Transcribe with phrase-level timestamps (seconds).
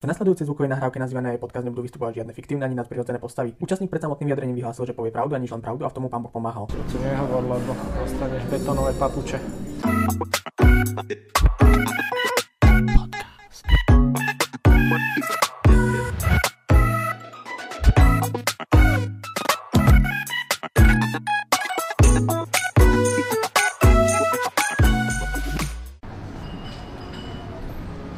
[0.00, 3.52] V nasledujúcej zvukovej nahrávke nazývanej podcast nebudú vystupovať žiadne fiktívne ani nadprirodzené postavy.
[3.60, 6.08] Účastník pred samotným vyjadrením vyhlásil, že povie pravdu a nič len pravdu a v tomu
[6.08, 6.72] pán Boh pomáhal.
[6.72, 9.36] To nehovor, lebo dostaneš betonové papuče.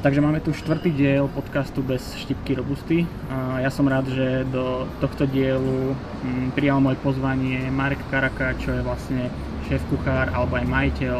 [0.02, 3.06] Takže máme tu štvrtý diel podcastu bez štipky robusty.
[3.30, 8.74] A ja som rád, že do tohto dielu mm, prijal moje pozvanie Marek Karaka, čo
[8.74, 9.30] je vlastne
[9.70, 11.18] šéf kuchár alebo aj majiteľ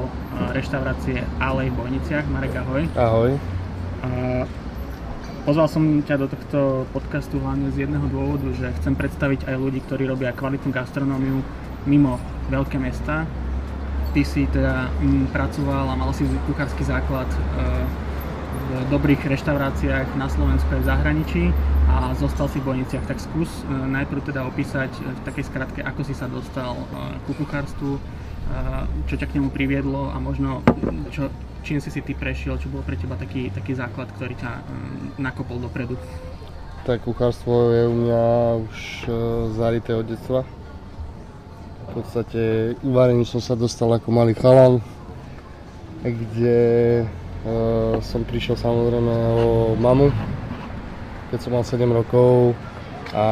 [0.51, 2.27] reštaurácie Alej v Bojniciach.
[2.27, 2.83] Marek, ahoj.
[2.99, 3.31] Ahoj.
[4.03, 4.11] A
[5.47, 9.79] pozval som ťa do tohto podcastu hlavne z jedného dôvodu, že chcem predstaviť aj ľudí,
[9.87, 11.39] ktorí robia kvalitnú gastronómiu
[11.87, 12.19] mimo
[12.51, 13.31] veľké mesta.
[14.11, 17.39] Ty si teda m, pracoval a mal si kuchársky základ e,
[18.89, 21.45] dobrých reštauráciách na Slovensku aj v zahraničí
[21.89, 23.05] a zostal si v Bojniciach.
[23.05, 26.85] Tak skús e, najprv teda opísať v takej skratke, ako si sa dostal e,
[27.29, 28.01] ku kuchárstvu, e,
[29.09, 30.65] čo ťa k nemu priviedlo a možno
[31.13, 31.29] čo,
[31.65, 34.51] čím si si ty prešiel, čo bol pre teba taký, taký základ, ktorý ťa
[35.21, 36.01] nakopol dopredu.
[36.83, 38.25] Tak kuchárstvo je u mňa
[38.67, 38.79] už
[39.55, 40.43] zarité od detstva.
[41.93, 44.83] V podstate uvarení som sa dostal ako malý chalan,
[46.03, 46.59] kde
[48.03, 50.15] som prišiel samozrejme o mamu,
[51.35, 52.55] keď som mal 7 rokov
[53.13, 53.27] a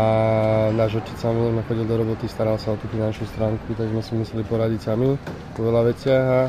[0.75, 4.13] náš otec samozrejme chodil do roboty, staral sa o tú finančnú stránku, tak sme si
[4.13, 5.15] museli poradiť sami
[5.57, 6.41] po veľa veciach a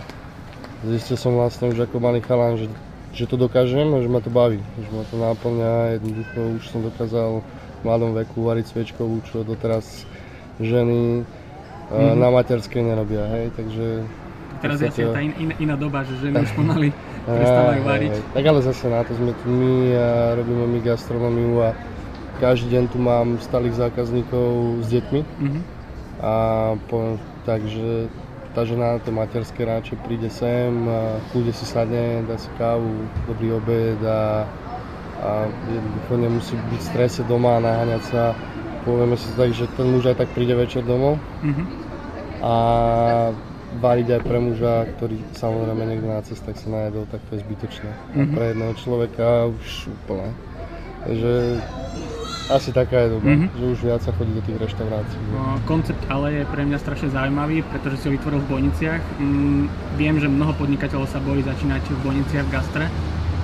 [0.90, 2.68] zistil som vlastne už ako malý chalán, že,
[3.14, 6.80] že to dokážem a že ma to baví, že ma to náplňa, jednoducho už som
[6.82, 10.04] dokázal v mladom veku variť sviečkovú, čo doteraz
[10.60, 12.18] ženy mm-hmm.
[12.18, 13.88] na materskej nerobia, hej, takže
[14.62, 16.94] Teraz je tá in, in, iná doba, že ženy už pomaly
[17.38, 18.14] prestávajú variť.
[18.36, 21.70] Tak ale zase na to sme tu my a robíme my gastronómiu a
[22.42, 25.22] každý deň tu mám stálych zákazníkov s deťmi.
[25.22, 25.64] Mm-hmm.
[26.22, 26.34] A
[26.90, 28.10] po, takže
[28.52, 30.74] tá žena na to materské ráče príde sem,
[31.32, 34.44] kľude si sadne, dá si kávu, dobrý obed a,
[35.24, 35.30] a
[35.72, 38.24] jednoducho nemusí byť v strese doma a naháňať sa.
[38.82, 41.22] Povieme si tak, že ten muž aj tak príde večer domov.
[41.46, 41.66] Mm-hmm.
[42.42, 42.54] A
[43.80, 47.92] variť aj pre muža, ktorý samozrejme niekde na cestách sa najedol, tak to je zbytočné.
[47.92, 48.20] Mm-hmm.
[48.20, 48.34] A mhm.
[48.36, 50.30] pre jedného človeka už úplne.
[51.02, 51.34] Takže
[52.52, 53.58] asi taká je doba, mm-hmm.
[53.58, 55.22] že už viac sa chodí do tých reštaurácií.
[55.32, 59.02] No, koncept ale je pre mňa strašne zaujímavý, pretože si ho vytvoril v Bojniciach.
[59.18, 59.64] Mm,
[59.96, 62.86] viem, že mnoho podnikateľov sa bojí začínať v Bojniciach v gastre.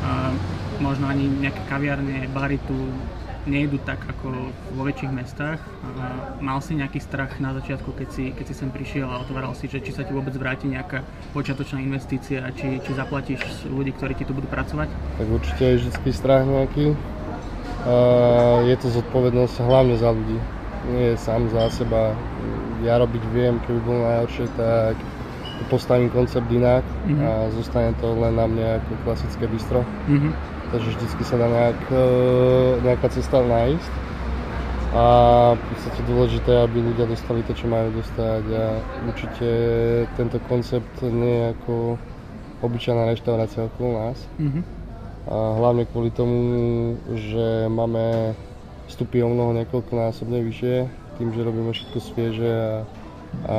[0.03, 0.35] Uh,
[0.83, 2.75] možno ani nejaké kaviarne, bary tu
[3.47, 5.63] nejdu tak ako vo väčších mestách.
[6.43, 9.71] Mal si nejaký strach na začiatku, keď si, keď si sem prišiel a otváral si,
[9.71, 13.39] že či sa ti vôbec vráti nejaká počiatočná investícia, či, či zaplatíš
[13.71, 14.91] ľudí, ktorí ti tu budú pracovať?
[14.91, 16.93] Tak určite je vždy strach nejaký.
[18.67, 20.37] Je to zodpovednosť hlavne za ľudí.
[20.91, 22.11] Nie sám za seba.
[22.83, 24.99] Ja robiť viem, keby bolo najhoršie, tak
[25.73, 27.25] postavím koncept inak mm-hmm.
[27.25, 29.81] a zostane to len na mne ako klasické bistro.
[30.05, 32.05] Mm-hmm takže vždycky sa dá nejak, e,
[32.83, 33.93] nejaká cesta nájsť.
[34.97, 35.05] A
[35.53, 38.65] v podstate dôležité, aby ľudia dostali to, čo majú dostať a
[39.05, 39.49] určite
[40.15, 41.73] tento koncept nie je ako
[42.63, 44.17] obyčajná reštaurácia okolo nás.
[44.39, 44.63] Mm-hmm.
[45.27, 46.39] A hlavne kvôli tomu,
[47.19, 48.31] že máme
[48.87, 50.75] vstupy o mnoho niekoľkonásobne vyššie,
[51.19, 52.71] tým, že robíme všetko svieže a,
[53.43, 53.57] a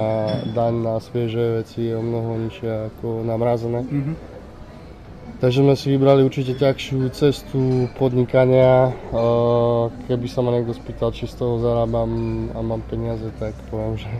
[0.56, 3.84] daň na svieže veci je o mnoho nižšia ako namrazené.
[3.84, 4.37] Mm-hmm.
[5.38, 8.90] Takže sme si vybrali určite ťažšiu cestu podnikania.
[10.10, 12.10] Keby sa ma niekto spýtal, či z toho zarábam
[12.50, 14.10] a mám peniaze, tak poviem, že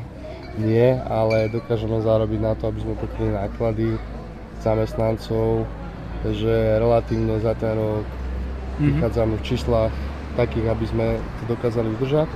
[0.63, 3.99] nie, ale dokážeme zarobiť na to, aby sme pokryli náklady
[4.63, 5.67] zamestnancov,
[6.23, 8.87] takže relatívne za ten rok mm-hmm.
[8.87, 9.95] vychádzame v číslach
[10.39, 12.31] takých, aby sme to dokázali udržať.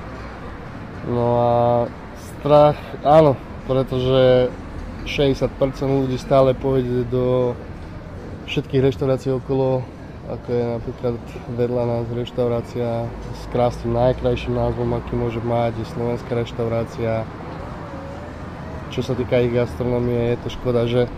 [1.07, 1.51] No a
[2.19, 2.75] strach,
[3.07, 4.51] áno, pretože
[5.07, 5.47] 60%
[5.83, 7.55] ľudí stále pôjde do
[8.53, 9.81] všetkých reštaurácií okolo,
[10.29, 11.17] ako je napríklad
[11.57, 17.25] vedľa nás reštaurácia s krásnym najkrajším názvom, aký môže mať, je slovenská reštaurácia.
[18.93, 21.09] Čo sa týka ich gastronomie, je to škoda, že,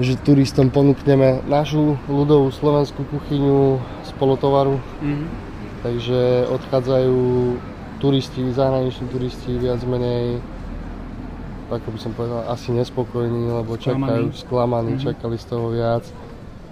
[0.00, 3.76] že turistom ponúkneme našu ľudovú slovenskú kuchyňu
[4.08, 4.80] z polotovaru.
[5.04, 5.28] Mm-hmm.
[5.84, 7.20] Takže odchádzajú
[8.00, 10.40] turisti, zahraniční turisti viac menej
[11.64, 15.06] ako by som povedal, asi nespokojní, lebo čakajú, sklamaní, mm-hmm.
[15.10, 16.04] čakali z toho viac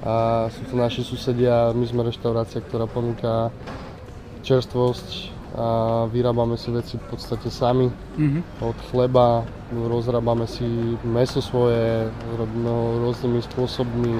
[0.02, 3.54] a sú to naši susedia, my sme reštaurácia, ktorá ponúka
[4.42, 5.66] čerstvosť a
[6.08, 7.92] vyrábame si veci v podstate sami.
[8.18, 8.66] Mm-hmm.
[8.66, 10.64] Od chleba rozrábame si
[11.06, 14.14] meso svoje, robíme ho rôznymi spôsobmi,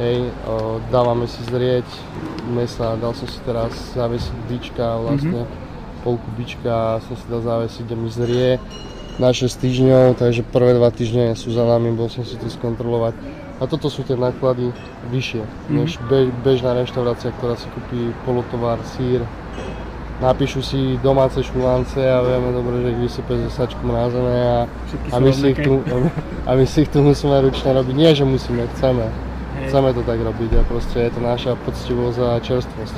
[0.00, 1.84] Hej, o, dávame si zrieť
[2.48, 6.00] mesa, dal som si teraz zavesiť bička, vlastne mm-hmm.
[6.00, 8.56] polku bička som si dal zavesiť a mi zrie
[9.20, 13.12] na 6 týždňov, takže prvé dva týždne sú za nami, bol som si to skontrolovať.
[13.62, 14.74] A toto sú tie náklady
[15.14, 15.76] vyššie, mm-hmm.
[15.78, 19.22] než be, bežná reštaurácia, ktorá si kúpi polotovar, sír,
[20.18, 24.58] napíšu si domáce šulance a vieme dobre, že ich vysype so sačkom mrázené a,
[25.14, 25.78] a, my si ich tu,
[26.48, 27.94] a my si ich tu musíme ručne robiť.
[27.94, 29.06] Nie, že musíme, chceme.
[29.70, 32.96] Chceme to tak robiť a proste je to naša poctivosť a čerstvosť.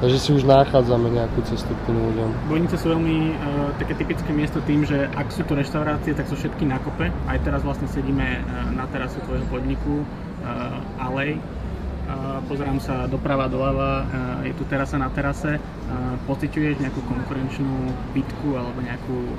[0.00, 2.28] Takže si už nachádzame nejakú cestu k tým ľuďom.
[2.48, 6.40] Bojnice sú veľmi uh, také typické miesto tým, že ak sú to reštaurácie, tak sú
[6.40, 7.12] všetky na kope.
[7.28, 11.36] Aj teraz vlastne sedíme uh, na terase tvojho podniku uh, Alej.
[11.36, 14.04] Uh, pozerám sa doprava, doľava, uh,
[14.48, 15.60] je tu terasa na terase.
[15.60, 19.36] Uh, pociťuješ nejakú konkurenčnú bitku alebo nejakú,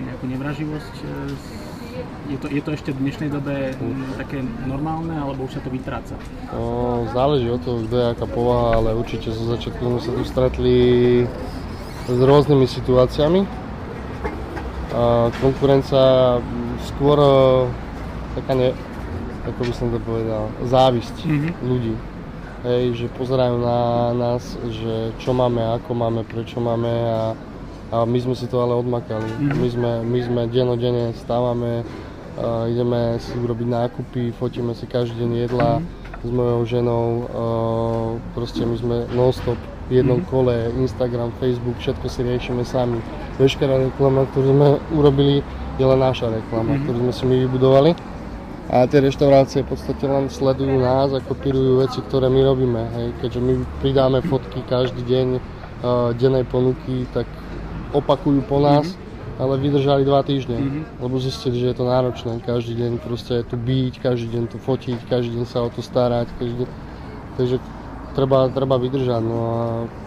[0.00, 1.69] nejakú nevraživosť uh,
[2.30, 5.70] je to, je to ešte v dnešnej dobe mm, také normálne, alebo už sa to
[5.70, 6.14] vytráca?
[6.54, 10.22] No, záleží od toho, kto je aká povaha, ale určite zo začiatku sme sa tu
[10.22, 10.78] stretli
[12.06, 13.40] s rôznymi situáciami.
[14.90, 16.38] A konkurencia
[16.90, 17.18] skôr
[18.34, 18.74] taká ne,
[19.46, 21.52] ako by som to povedal, závisť mm-hmm.
[21.62, 21.94] ľudí.
[22.60, 27.32] Hej, že pozerajú na nás, že čo máme, ako máme, prečo máme a
[27.90, 29.26] a my sme si to ale odmakali.
[29.26, 29.58] Mm-hmm.
[29.58, 31.82] My, sme, my sme dennodenne stávame,
[32.38, 36.22] uh, ideme si urobiť nákupy, fotíme si každý deň jedla mm-hmm.
[36.22, 39.58] s mojou ženou, uh, proste my sme non-stop
[39.90, 40.30] v jednom mm-hmm.
[40.30, 43.02] kole, Instagram, Facebook, všetko si riešime sami.
[43.42, 45.42] Veškerá reklama, ktorú sme urobili,
[45.74, 46.84] je len naša reklama, mm-hmm.
[46.86, 47.90] ktorú sme si my vybudovali.
[48.70, 52.78] A tie reštaurácie v podstate len sledujú nás a kopírujú veci, ktoré my robíme.
[52.94, 53.06] Hej.
[53.18, 53.52] Keďže my
[53.82, 57.26] pridáme fotky každý deň uh, dennej ponuky, tak
[57.92, 59.40] opakujú po nás, mm-hmm.
[59.42, 61.02] ale vydržali dva týždne, mm-hmm.
[61.02, 64.98] lebo zistili, že je to náročné, každý deň proste tu byť, každý deň tu fotiť,
[65.08, 66.68] každý deň sa o to starať, každý deň,
[67.38, 67.56] takže
[68.14, 69.58] treba, treba vydržať, no a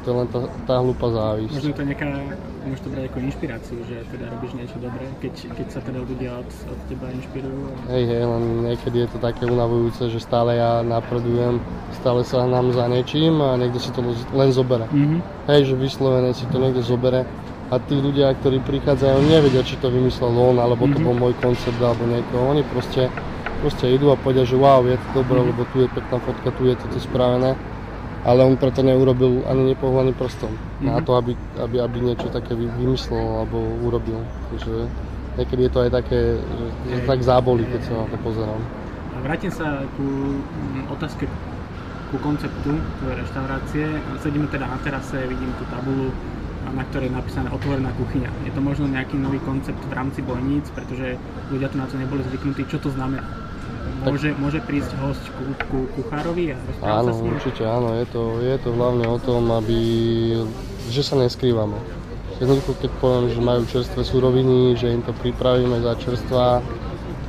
[0.03, 1.55] to je len tá, tá hlúpa závisť.
[1.55, 2.07] Možno to nejaká,
[2.67, 6.31] môžeš to brať ako inšpiráciu, že teda robíš niečo dobré, keď, keď sa teda ľudia
[6.35, 7.63] od, od teba inšpirujú.
[7.91, 11.63] Hej, hej, len niekedy je to také unavujúce, že stále ja napredujem,
[11.95, 14.03] stále sa hnám za niečím a niekto si to
[14.35, 14.85] len zobere.
[14.91, 15.19] Mm-hmm.
[15.47, 17.23] Hej, že vyslovene si to niekto zobere
[17.71, 21.05] a tí ľudia, ktorí prichádzajú, nevedia, či to vymyslel on, alebo to mhm.
[21.05, 22.51] bol môj koncept, alebo niekoho.
[22.51, 23.07] Oni proste,
[23.63, 25.51] proste idú a povedia, že wow, je to dobré, mm-hmm.
[25.55, 27.55] lebo tu je pekná fotka, tu je toto spravené.
[28.23, 30.87] Ale on preto neurobil ani nepohol ani prstom mm-hmm.
[30.87, 31.03] na mhm.
[31.03, 34.23] to, aby, aby, aby niečo také vymyslel alebo urobil.
[34.51, 34.87] Takže
[35.39, 36.19] niekedy je to aj také,
[36.87, 38.61] že, tak zábolí, keď sa na to pozerám.
[39.23, 40.03] Vrátim sa ku
[40.39, 41.27] mm, otázke
[42.13, 43.87] ku konceptu reštaurácie.
[44.21, 46.13] Sedíme teda na terase, vidím tú tabulu
[46.71, 48.29] na ktorej je napísané otvorená kuchyňa.
[48.47, 51.19] Je to možno nejaký nový koncept v rámci bojníc, pretože
[51.51, 52.63] ľudia tu na to neboli zvyknutí.
[52.71, 53.27] Čo to znamená?
[54.03, 57.31] Môže, môže prísť host ku, ku kuchárovi a Áno, sa s ním?
[57.39, 57.95] určite áno.
[57.95, 59.79] Je to, je to hlavne o tom, aby,
[60.91, 61.75] že sa neskrývame.
[62.43, 66.59] Jednoducho, keď poviem, že majú čerstvé suroviny, že im to pripravíme za čerstva,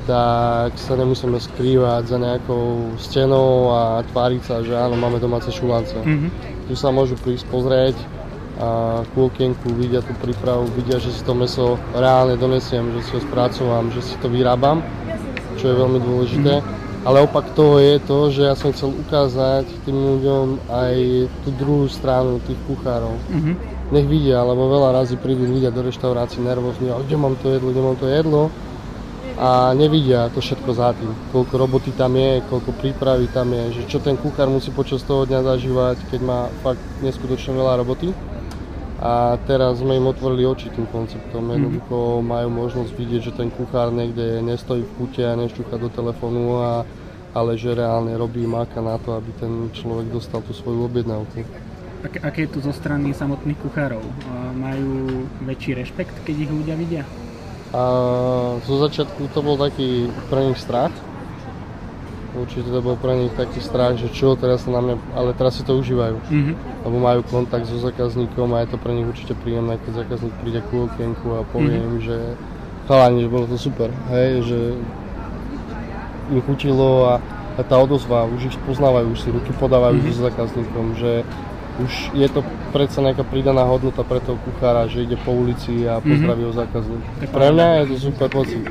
[0.04, 5.94] tak sa nemusíme skrývať za nejakou stenou a tváriť sa, že áno, máme domáce šulance.
[5.96, 6.30] Mm-hmm.
[6.68, 7.96] Tu sa môžu prísť pozrieť,
[8.60, 13.10] a ku okienku vidia tú prípravu, vidia, že si to meso reálne donesiem, že si
[13.18, 14.78] ho spracovám, že si to vyrábam,
[15.58, 16.62] čo je veľmi dôležité.
[17.04, 20.96] Ale opak toho je to, že ja som chcel ukázať tým ľuďom aj
[21.44, 23.20] tú druhú stranu tých kuchárov.
[23.28, 23.54] Mm-hmm.
[23.92, 27.68] Nech vidia, lebo veľa razy prídu ľudia do reštaurácií nervózni, a kde mám to jedlo,
[27.68, 28.48] kde mám to jedlo
[29.34, 33.90] a nevidia to všetko za tým, koľko roboty tam je, koľko prípravy tam je, že
[33.90, 38.14] čo ten kuchár musí počas toho dňa zažívať, keď má fakt neskutočne veľa roboty
[39.02, 41.50] a teraz sme im otvorili oči tým konceptom.
[41.50, 41.52] Mhm.
[41.54, 46.62] Jednoducho majú možnosť vidieť, že ten kuchár niekde nestojí v kúte a nešťucha do telefónu,
[46.62, 46.72] a,
[47.34, 51.42] ale že reálne robí máka na to, aby ten človek dostal tú svoju objednávku.
[52.04, 54.04] Aké, aké je to zo strany samotných kuchárov?
[54.54, 57.02] Majú väčší rešpekt, keď ich ľudia vidia?
[57.74, 57.82] A
[58.62, 60.92] zo začiatku to bol taký pre nich strach,
[62.34, 65.54] Určite to bol pre nich taký strach, že čo, teraz sa na mňa, ale teraz
[65.54, 66.18] si to užívajú.
[66.18, 66.54] Mm-hmm.
[66.82, 70.60] Lebo majú kontakt so zákazníkom a je to pre nich určite príjemné, keď zákazník príde
[70.66, 71.94] ku okienku a povie mm-hmm.
[71.94, 72.16] im, že
[72.90, 74.58] chalani, že bolo to super, hej, že
[76.34, 77.14] im chutilo a,
[77.54, 80.18] a tá odozva, už ich spoznávajú, už si ruky podávajú mm-hmm.
[80.18, 81.12] so zákazníkom, že
[81.74, 86.02] už je to predsa nejaká pridaná hodnota pre toho kuchára, že ide po ulici a
[86.02, 86.54] pozdraví mm-hmm.
[86.54, 87.02] ho zákazník.
[87.30, 88.62] Pre mňa je to super pocit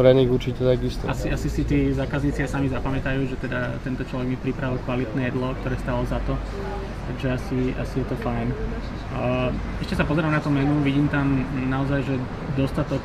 [0.00, 1.04] pre nich určite takisto.
[1.04, 5.28] Asi, asi si tí zákazníci aj sami zapamätajú, že teda tento človek mi pripravil kvalitné
[5.28, 6.40] jedlo, ktoré stalo za to.
[7.12, 8.48] Takže asi, asi je to fajn.
[9.84, 12.16] Ešte sa pozerám na to menu, vidím tam naozaj, že
[12.56, 13.04] dostatok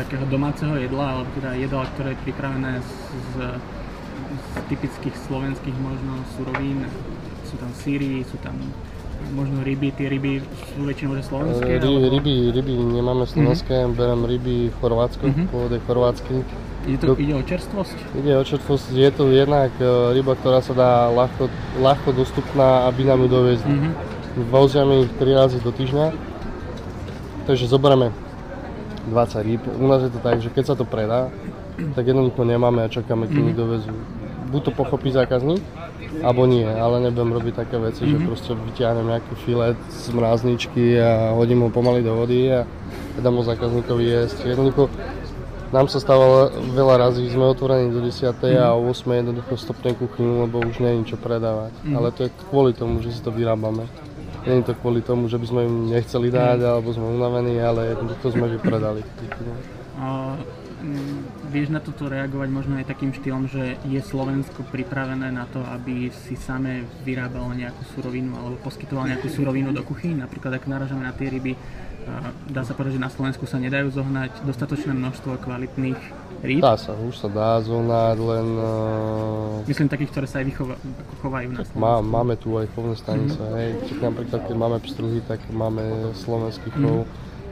[0.00, 2.92] takého domáceho jedla, alebo teda jedla, ktoré je pripravené z,
[3.36, 3.36] z
[4.28, 6.84] z typických slovenských možno surovín?
[7.48, 8.54] Sú tam síry, sú tam
[9.28, 11.68] možno ryby, tie ryby sú väčšinou že slovenské?
[11.68, 15.44] Ry, alebo- ryby, ryby nemáme slovenské, berem ryby v Chorvátsku, Mhm.
[15.48, 16.34] pôvode chorvátsky.
[16.86, 17.96] Ide, to, do- ide o čerstvosť?
[18.14, 19.84] Ide o čerstvosť, je to jednak e,
[20.14, 23.68] ryba, ktorá sa dá ľahko, ľahko dostupná, aby nám ju dovezli.
[23.68, 23.90] Mhm.
[24.48, 26.14] Voziame ich 3 razy do týždňa,
[27.44, 28.14] takže zoberieme
[29.04, 29.62] 20 rýb.
[29.74, 31.28] U nás je to tak, že keď sa to predá,
[31.94, 33.90] tak jednoducho nemáme a čakáme, kým ich dovezú.
[34.48, 35.60] Buď to pochopí zákazník,
[36.22, 41.34] alebo nie, ale nebudem robiť také veci, že proste vyťahnem nejaký filet z mrázničky a
[41.34, 42.66] hodím ho pomaly do vody a
[43.20, 44.54] dám ho zákazníkovi jesť.
[44.54, 44.90] Jednoducho
[45.68, 48.32] nám sa stávalo veľa razy, sme otvorení do 10.
[48.56, 49.04] a o 8.
[49.20, 51.76] jednoducho stopnem kuchyňu, lebo už je čo predávať.
[51.92, 53.84] Ale to je kvôli tomu, že si to vyrábame.
[54.48, 58.32] Je to kvôli tomu, že by sme im nechceli dať, alebo sme unavení, ale jednoducho
[58.32, 59.04] sme vypredali.
[60.00, 60.40] Mm,
[61.50, 66.10] vieš na toto reagovať možno aj takým štýlom, že je Slovensko pripravené na to, aby
[66.10, 70.22] si same vyrábalo nejakú surovinu alebo poskytovalo nejakú surovinu do kuchyň?
[70.22, 71.58] Napríklad ak naražame na tie ryby,
[72.48, 76.00] dá sa povedať, že na Slovensku sa nedajú zohnať dostatočné množstvo kvalitných
[76.40, 76.62] rýb.
[76.62, 80.74] Dá sa, už sa dá zohnať, len uh, Myslím takých, ktoré sa aj vychova,
[81.20, 81.82] chovajú na Slovensku.
[81.82, 83.70] má, máme tu aj chovné stanice, hej.
[83.90, 87.04] Čiže napríklad keď máme pstruhy, tak máme slovenský chov.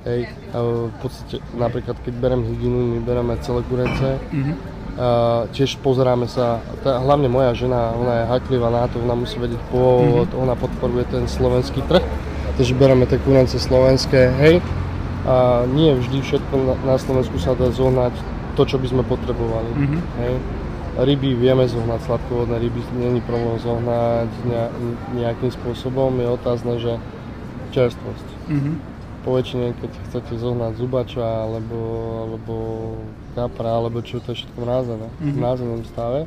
[0.06, 4.54] Hej, v podstate napríklad keď berem hydinu, my bereme celé kurence, Mhm.
[4.96, 9.36] A tiež pozeráme sa, tá, hlavne moja žena, ona je haklivá na to, ona musí
[9.36, 12.00] vedieť pôvod, ona podporuje ten slovenský trh,
[12.56, 14.64] takže bereme tie kurence slovenské, hej.
[15.28, 18.16] A nie vždy všetko na, na Slovensku sa dá zohnať
[18.56, 19.98] to, čo by sme potrebovali, Mhm.
[20.16, 20.34] hej.
[20.96, 24.62] Ryby vieme zohnať, sladkovodné ryby není problém zohnať ne,
[25.12, 26.96] nejakým spôsobom, je otázne, že
[27.68, 28.28] čerstvosť.
[28.48, 28.72] Mhm.
[29.26, 31.78] Po väčšine, keď chcete zohnať zubača, alebo,
[32.22, 32.54] alebo
[33.34, 35.36] kapra, alebo čo, to je všetko mrázené, v Mhm.
[35.36, 36.20] mrázenom stave.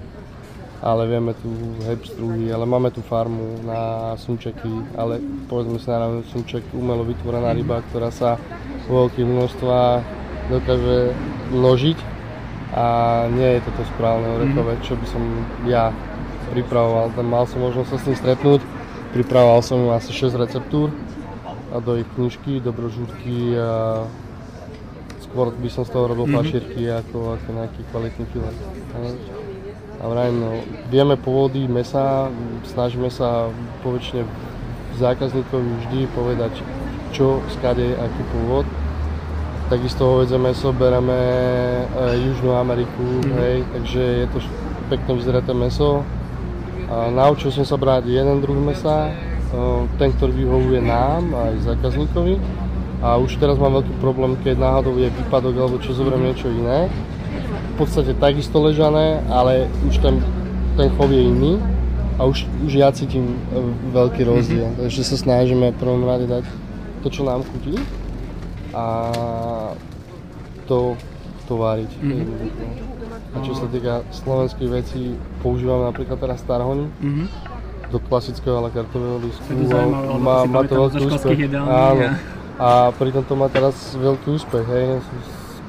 [0.79, 1.47] Ale vieme tu
[1.83, 7.51] hej pstruhy, ale máme tu farmu na sumčeky, ale povedzme si na sumček umelo vytvorená
[7.51, 8.39] ryba, ktorá sa
[8.87, 9.99] vo veľkých množstvách
[10.49, 11.11] dokáže
[11.51, 11.97] množiť
[12.71, 12.85] a
[13.27, 15.23] nie je toto správne orekové, čo by som
[15.67, 15.91] ja
[16.49, 17.11] pripravoval.
[17.11, 18.61] Tam mal som možnosť sa s tým stretnúť,
[19.11, 20.95] pripravoval som asi 6 receptúr
[21.69, 24.03] a do ich knižky, do brožúrky a
[25.21, 26.35] skôr by som z toho robil Mhm.
[26.35, 28.57] pašierky ako, ako nejaký kvalitný filet.
[29.99, 30.51] A vrajím, no,
[30.87, 32.31] vieme pôvody mesa,
[32.65, 33.51] snažíme sa
[33.83, 34.23] poväčšine
[34.97, 36.51] zákazníkovi vždy povedať,
[37.11, 38.65] čo, skade, aký pôvod.
[39.69, 41.83] Takisto hovedze meso bereme e,
[42.25, 44.39] Južnú Ameriku, hej, takže je to
[44.89, 46.01] pekne vyzreté meso.
[46.89, 49.13] A naučil som sa brať jeden druh mesa,
[49.97, 52.37] ten, ktorý vyhovuje nám aj zákazníkovi.
[52.99, 56.91] A už teraz mám veľký problém, keď náhodou je výpadok alebo čo zoberiem niečo iné.
[57.79, 60.19] V podstate takisto ležané, ale už ten,
[60.75, 61.55] ten chov je iný
[62.19, 63.35] a už, už ja cítim e,
[63.95, 64.75] veľký rozdiel.
[64.75, 66.43] Takže sa snažíme prvom rade dať
[66.99, 67.79] to, čo nám chutí
[68.75, 68.85] a
[70.67, 70.99] to,
[71.47, 71.89] to váriť.
[72.03, 72.65] jednoducho.
[73.29, 77.25] A čo sa týka slovenských vecí, používam napríklad teraz starhoň Mhm.
[77.89, 79.43] Do klasického ale kartového lístku.
[79.43, 81.37] To je zaujímavé, lebo má, má to veľký úspech.
[81.55, 82.05] Áno.
[82.57, 84.85] a- pritom to má teraz veľký úspech, hej.
[84.99, 85.07] S,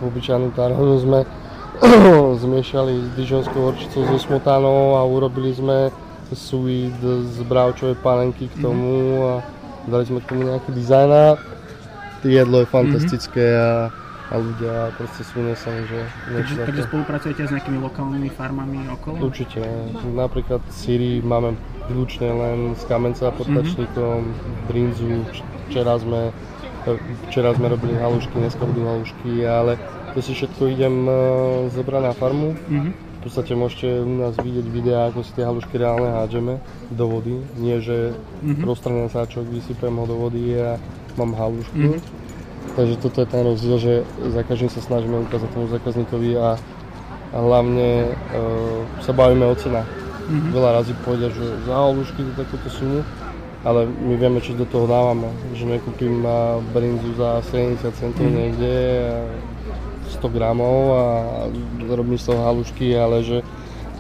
[0.01, 1.21] obyčajným tarhoňom sme
[2.39, 5.89] zmiešali s dižonskou horčicou so smotanou a urobili sme
[6.31, 8.53] sweet z bravčovej panenky Mhm.
[8.53, 9.35] k tomu a
[9.85, 11.25] dali sme k tomu nejaký dizajn a
[12.23, 13.89] jedlo je fantastické a,
[14.31, 19.27] a ľudia proste sú unesení, že Takže, takže spolupracujete s nejakými lokálnymi farmami okolo?
[19.27, 19.59] Určite.
[20.07, 23.57] Napríklad síry máme výlučne len z kamenca pod Mhm.
[23.57, 24.19] tačníkom,
[24.67, 25.27] brinzu.
[25.67, 26.31] Včera sme,
[27.27, 29.75] včera sme robili halušky, dneska budú halušky, ale
[30.11, 31.13] to si všetko idem e,
[31.69, 32.55] zobrať na farmu.
[32.69, 32.91] Mhm.
[33.13, 36.57] V podstate môžete u nás vidieť videá, ako si tie halušky reálne hádžeme
[36.89, 37.37] do vody.
[37.55, 38.65] Nie, že Mhm.
[38.65, 40.79] roztrhnem sáčok, vysypem ho do vody a
[41.17, 41.75] mám halušku.
[41.77, 41.99] Mhm.
[42.77, 43.93] Takže toto je ten rozdiel, že
[44.31, 46.55] za každým sa snažíme ukázať tomu zákazníkovi a,
[47.35, 48.43] a hlavne e,
[49.03, 49.89] sa bavíme o cenách.
[50.31, 50.55] Mhm.
[50.55, 53.03] Veľa razy povedia, že za halušky to takúto sumu,
[53.67, 55.27] ale my vieme, čo do toho dávame.
[55.59, 56.23] Že nekúpim
[56.71, 58.35] brinzu za 70 centov Mhm.
[58.39, 58.75] niekde,
[59.11, 59.19] a
[60.11, 61.05] 100 gramov a
[61.91, 63.43] robím z toho halušky, ale že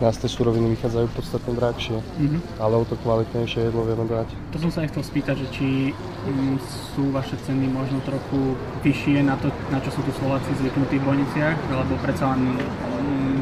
[0.00, 2.38] nás tie suroviny vychádzajú podstatne drahšie, Mhm.
[2.57, 4.28] ale o to kvalitnejšie jedlo vieme dať.
[4.52, 6.57] To som sa aj chcel spýtať, že či mm,
[6.97, 11.04] sú vaše ceny možno trochu vyššie na to, na čo sú tu Slováci zvyknutí v
[11.04, 13.40] Boniciach, lebo predsa len mm,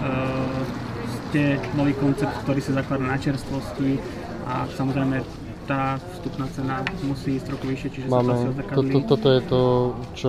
[0.00, 0.60] uh,
[1.28, 4.00] ste nový koncept, ktorý sa zakladá na čerstvosti
[4.48, 5.22] a samozrejme
[5.68, 9.28] tá vstupná cena musí ísť trochu vyššie, čiže sa to asi Máme, to, to, toto
[9.30, 9.60] je to,
[10.18, 10.28] čo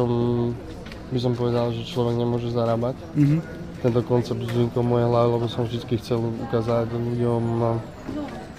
[1.11, 2.95] by som povedal, že človek nemôže zarábať.
[3.17, 3.60] Mhm.
[3.81, 7.43] Tento koncept vznikol mojej hlavy, lebo som vždy chcel ukázať ľuďom,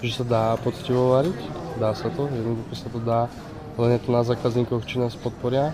[0.03, 1.39] že sa dá poctivo variť.
[1.79, 3.21] Dá sa to, jednoducho sa to dá,
[3.81, 5.73] len je to na zákazníkoch, či nás podporia.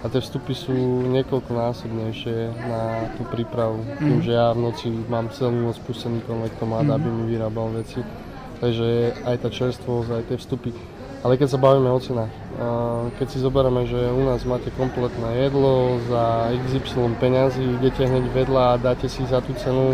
[0.00, 0.72] A tie vstupy sú
[1.12, 3.84] niekoľko násobnejšie na tú prípravu.
[3.84, 4.00] Mm.
[4.00, 6.94] Tým, že ja v noci mám celú noc pustený konvektomat, mm.
[6.96, 8.00] aby mi vyrábal veci.
[8.64, 10.70] Takže aj tá čerstvosť, aj tie vstupy.
[11.20, 12.32] Ale keď sa bavíme o cenách,
[13.20, 18.62] keď si zoberieme, že u nás máte kompletné jedlo za XY peňazí, idete hneď vedľa
[18.72, 19.92] a dáte si za tú cenu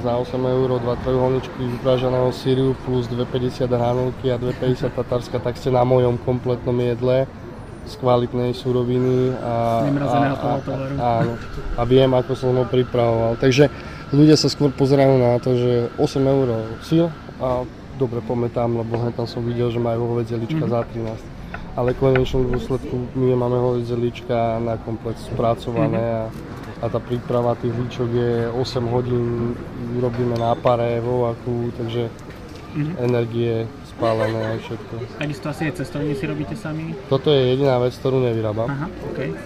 [0.00, 5.68] za 8 eur 2 trojuholničky vypraženého síriu plus 2,50 hranolky a 2,50 tatárska, tak ste
[5.68, 7.28] na mojom kompletnom jedle
[7.84, 10.50] z kvalitnej suroviny a, a, a,
[10.96, 11.34] a, áno,
[11.74, 13.34] a viem, ako som ho pripravoval.
[13.36, 13.66] Takže
[14.14, 16.48] ľudia sa skôr pozerajú na to, že 8 eur
[16.86, 17.06] síl
[17.42, 17.66] a
[18.00, 21.20] dobre pamätám, lebo tam som videl, že majú hovedzie líčka mm-hmm.
[21.20, 21.20] za
[21.76, 21.76] 13.
[21.76, 26.80] Ale v konečnom dôsledku my máme hovedzie líčka na komplet spracované mm-hmm.
[26.80, 29.52] a, a tá príprava tých líčok je 8 hodín,
[30.00, 32.94] robíme na pare, vo vaku, takže mm-hmm.
[33.04, 34.94] energie spálené aj všetko.
[35.20, 36.96] Takisto asi aj cestoviny si robíte sami?
[37.12, 38.68] Toto je jediná vec, ktorú nevyrábam.
[38.72, 39.36] Aha, okay.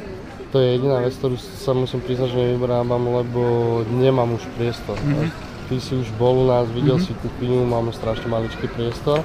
[0.55, 3.43] To je jediná vec, ktorú sa musím priznať, že nevyrábam, lebo
[3.91, 4.95] nemám už priestor.
[5.03, 7.17] Mm-hmm ty si už bol u nás, videl mm-hmm.
[7.17, 9.25] si kuchyňu, máme strašne maličký priestor.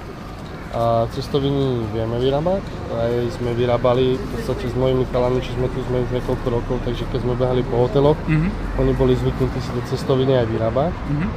[0.70, 2.62] A cestoviny vieme vyrábať,
[2.94, 6.78] aj sme vyrábali v podstate s mojimi chalami, čo sme tu sme už niekoľko rokov,
[6.86, 8.78] takže keď sme behali po hoteloch, mm-hmm.
[8.78, 10.94] oni boli zvyknutí si do cestoviny aj vyrábať.
[10.94, 11.30] Mm-hmm.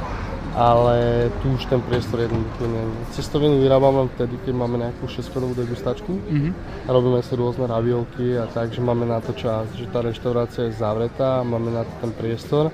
[0.53, 3.17] Ale tu už ten priestor jednoducho nie je.
[3.17, 6.85] Cestovinu vyrábame vtedy, keď máme nejakú 6 degustačku mm-hmm.
[6.85, 10.69] a robíme si rôzne raviolky a tak, že máme na to čas, že tá reštaurácia
[10.69, 12.69] je zavretá, máme na to ten priestor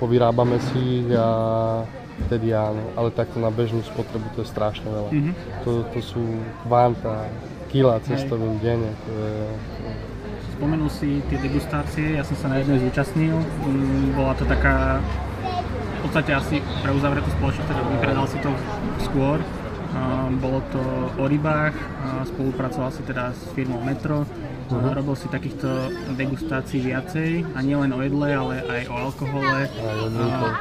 [0.00, 1.28] povyrábame si ich a
[2.26, 5.10] vtedy áno, ale takto na bežnú spotrebu to je strašne veľa.
[5.12, 5.34] Mm-hmm.
[5.68, 6.24] To, to sú
[6.64, 7.28] kvanta,
[7.68, 8.96] kila cestovín denne.
[9.04, 9.36] To je,
[10.56, 15.98] Spomenul si tie degustácie, ja som sa na jednej zúčastnil, mm, bola to taká v
[16.04, 18.52] podstate asi pre uzavretú spoločnosť, teda vypredal si to
[19.04, 19.40] skôr.
[20.40, 20.80] Bolo to
[21.16, 21.76] o rybách,
[22.32, 24.24] spolupracoval si teda s firmou Metro,
[24.70, 24.94] Uh-huh.
[24.94, 25.66] Robil si takýchto
[26.14, 29.66] degustácií viacej a nielen o jedle, ale aj o alkohole.
[29.66, 30.54] Aj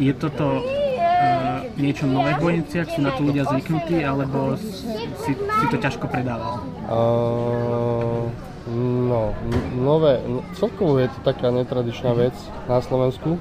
[0.00, 2.88] je toto uh, niečo nové v Bojniciach?
[2.88, 6.64] Sú na to ľudia zvyknutí, alebo si, si to ťažko predával?
[6.88, 8.32] Uh,
[8.72, 9.36] no,
[9.76, 12.32] nové, no, celkovo je to taká netradičná vec
[12.64, 13.36] na Slovensku.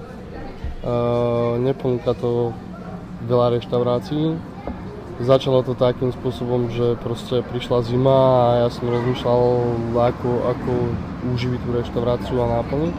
[0.84, 2.52] Uh, neponúka to
[3.24, 4.36] veľa reštaurácií
[5.18, 9.42] Začalo to takým spôsobom, že proste prišla zima a ja som rozmýšľal,
[9.98, 10.72] ako, ako
[11.34, 12.96] uživiť tú reštauráciu a náplniť.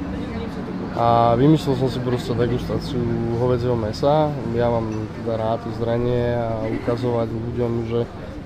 [0.98, 2.98] A vymyslel som si proste degustáciu
[3.38, 4.34] hovedzieho mesa.
[4.58, 8.00] Ja mám teda rád to zranie a ukazovať ľuďom, že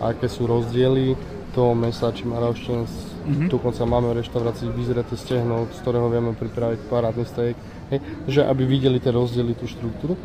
[0.04, 1.16] aké sú rozdiely
[1.56, 2.78] toho mesa, či rošteň.
[2.84, 3.48] Mm-hmm.
[3.48, 7.56] Dokonca máme v reštaurácii vyzreté stehno, z ktorého vieme pripraviť parádny steak.
[7.88, 10.20] Hej, že aby videli tie rozdiely, tú štruktúru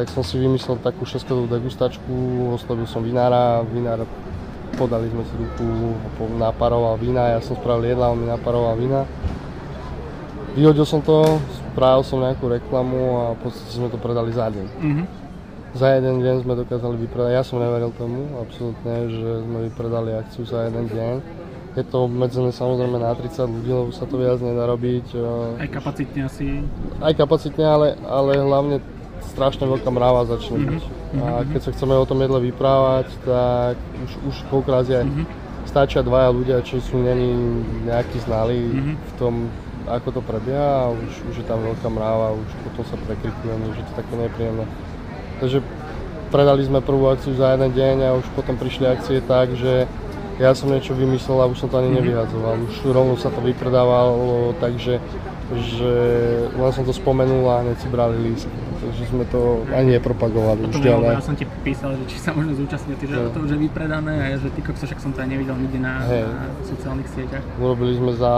[0.00, 2.08] tak som si vymyslel takú šestovú degustačku,
[2.56, 4.08] oslovil som vinára, vinár
[4.80, 5.92] podali sme si ruku,
[6.40, 9.04] naparoval vína, ja som spravil jedla, on mi naparoval vína.
[10.56, 11.36] Vyhodil som to,
[11.76, 14.66] spravil som nejakú reklamu a v podstate sme to predali za deň.
[14.80, 15.06] Mm-hmm.
[15.76, 20.48] Za jeden deň sme dokázali vypredať, ja som neveril tomu, absolútne, že sme vypredali akciu
[20.48, 21.14] za jeden deň.
[21.76, 25.12] Je to obmedzené samozrejme na 30 ľudí, lebo sa to viac nedá robiť.
[25.60, 26.64] Aj kapacitne asi?
[27.04, 28.80] Aj kapacitne, ale, ale hlavne
[29.30, 30.66] strašne veľká mráva začne mhm.
[30.66, 30.84] byť.
[30.84, 31.20] Mm-hmm.
[31.22, 35.26] A keď sa chceme o tom jedle vyprávať, tak už, už koľkrát aj mm-hmm.
[35.70, 37.30] stačia dvaja ľudia, čo sú není
[37.86, 38.94] nejakí znali mm-hmm.
[38.98, 39.34] v tom,
[39.86, 43.82] ako to prebieha a už, už je tam veľká mráva, už potom sa prekrikujeme, že
[43.86, 44.64] to je také nepríjemné.
[45.40, 45.58] Takže
[46.30, 49.90] predali sme prvú akciu za jeden deň a už potom prišli akcie tak, že
[50.40, 51.96] ja som niečo vymyslel a už som to ani mhm.
[52.00, 52.54] nevyhadzoval.
[52.64, 55.02] Už rovno sa to vypredávalo, takže
[55.58, 55.92] že
[56.70, 58.54] som to spomenul a hneď si brali lístky.
[58.80, 61.18] Takže sme to ani nepropagovali už ďalej.
[61.18, 63.28] Ja som ti písal, že či sa možno zúčastniť, že no.
[63.34, 66.00] to už je vypredané a že ty kokso, však som to aj nevidel nikde na,
[66.06, 66.24] hey.
[66.24, 67.44] na sociálnych sieťach.
[67.60, 68.34] Urobili sme za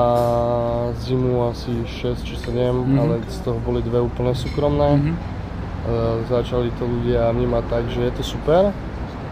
[1.04, 2.98] zimu asi 6 či 7, mm-hmm.
[2.98, 4.90] ale z toho boli dve úplne súkromné.
[4.98, 5.14] Mm-hmm.
[5.14, 5.96] E,
[6.26, 8.74] začali to ľudia vnímať tak, že je to super,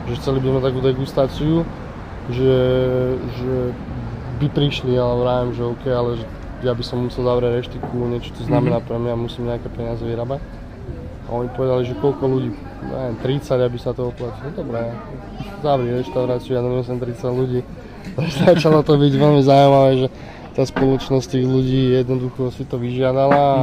[0.07, 1.67] že chceli by sme takú degustáciu,
[2.31, 2.59] že,
[3.41, 3.55] že
[4.39, 6.27] by prišli, ale vravím, že OK, ale že
[6.61, 8.87] ja by som musel zavrieť reštiku, niečo to znamená mhm.
[8.87, 10.41] pre mňa, musím nejaké peniaze vyrábať.
[11.31, 12.51] A oni povedali, že koľko ľudí,
[12.91, 14.51] neviem, 30, aby sa to oplatilo.
[14.51, 14.83] No dobré,
[15.63, 17.61] zavri reštauráciu, ja donesem 30 ľudí.
[18.51, 20.09] Začalo to byť veľmi zaujímavé, že
[20.51, 23.59] tá spoločnosť tých ľudí jednoducho si to vyžiadala a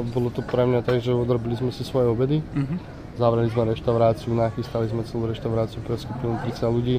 [0.00, 0.16] mhm.
[0.16, 2.40] bolo to pre mňa tak, že odrobili sme si svoje obedy.
[2.40, 2.78] Mm-hmm.
[3.20, 6.96] Zavreli sme reštauráciu, nachystali sme celú reštauráciu pre skupinu 30 ľudí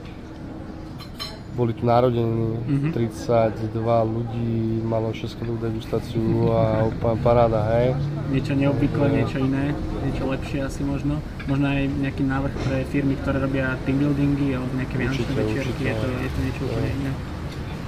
[1.53, 2.89] boli tu narodení, Mhm.
[2.91, 3.69] 32
[4.03, 7.93] ľudí malo 6 degustáciu a úplne paráda, hej.
[8.29, 11.21] Niečo neobvyklé, niečo iné, niečo lepšie asi možno.
[11.45, 15.93] Možno aj nejaký návrh pre firmy, ktoré robia team buildingy alebo nejaké vianočné večierky, je
[15.93, 17.11] to, je to niečo úplne iné.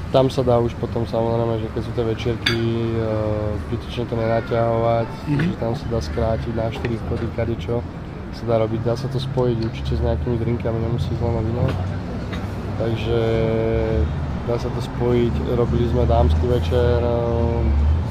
[0.07, 2.99] Tam sa dá už potom samozrejme, že keď sú tie večierky, e,
[3.61, 5.43] zbytočne to nenaťahovať, Mhm.
[5.43, 7.83] že tam sa dá skrátiť na 4 chody, kadečo
[8.31, 11.65] sa dá robiť, dá sa to spojiť určite s nejakými drinkami, nemusí len víno.
[12.75, 13.19] Takže
[14.45, 16.99] dá sa to spojiť, robili sme dámsky večer,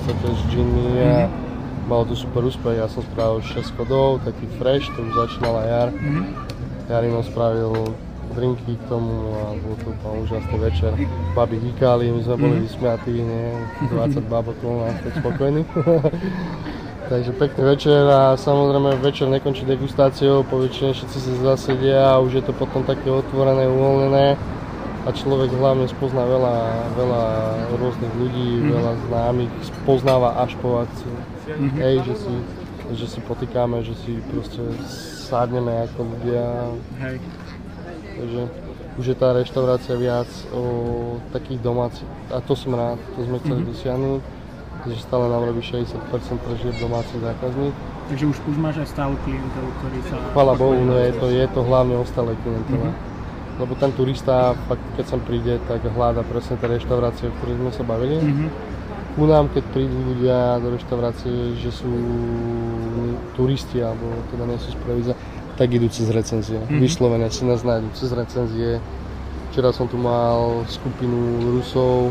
[0.02, 1.28] sa tiež džiny a
[1.84, 5.88] malo to super úspech, ja som spravil 6 chodov, taký fresh, to už začínala jar.
[5.92, 6.22] Mhm.
[6.84, 7.72] Jarino spravil
[8.34, 10.92] drinky k tomu a bol to úplne úžasný večer.
[11.32, 12.64] Baby hýkali, my sme boli Mhm.
[12.66, 13.46] vysmiatí, nie?
[13.88, 15.62] 20 bab okolo nás, tak spokojní.
[17.04, 22.40] Takže pekný večer a samozrejme večer nekončí degustáciou, po väčšine všetci sa zasedia a už
[22.40, 24.40] je to potom také otvorené, uvoľnené
[25.04, 26.56] a človek hlavne spozná veľa,
[26.94, 27.24] veľa
[27.76, 28.68] rôznych ľudí, Mhm.
[28.72, 31.14] veľa známych, spoznáva až po akcii.
[31.50, 31.76] Mhm.
[31.76, 32.34] Hej, že si,
[32.94, 34.64] že si potýkame, že si proste
[35.20, 36.44] sadneme ako ľudia,
[37.00, 37.16] Hej.
[38.14, 38.40] takže
[38.94, 40.62] už je tá reštaurácia viac o
[41.32, 43.68] takých domácich, a to som rád, to sme chceli Mhm.
[43.68, 44.22] dosiahnuť,
[44.84, 47.74] že stále nám robí 60% prežije domáci zákazník.
[48.04, 50.16] Takže už, už máš aj stálu klientov, ktorí sa...
[50.32, 52.88] Chvala Bohu, no je to, je to hlavne ostalé klientele.
[52.88, 53.13] Mhm.
[53.54, 57.70] Lebo ten turista, fakt, keď sem príde, tak hľada presne tie reštaurácie, o ktorých sme
[57.70, 58.18] sa bavili.
[58.18, 58.46] Mhm.
[59.14, 61.86] U nám, keď prídu ľudia do reštaurácie, že sú
[63.34, 65.14] turisti, alebo teda nie sú z Prevíza,
[65.54, 66.58] tak idú cez recenzie.
[66.58, 66.82] Mhm.
[66.82, 68.82] Vyslovene si nás nájdu cez recenzie.
[69.50, 72.10] Včera som tu mal skupinu Rusov,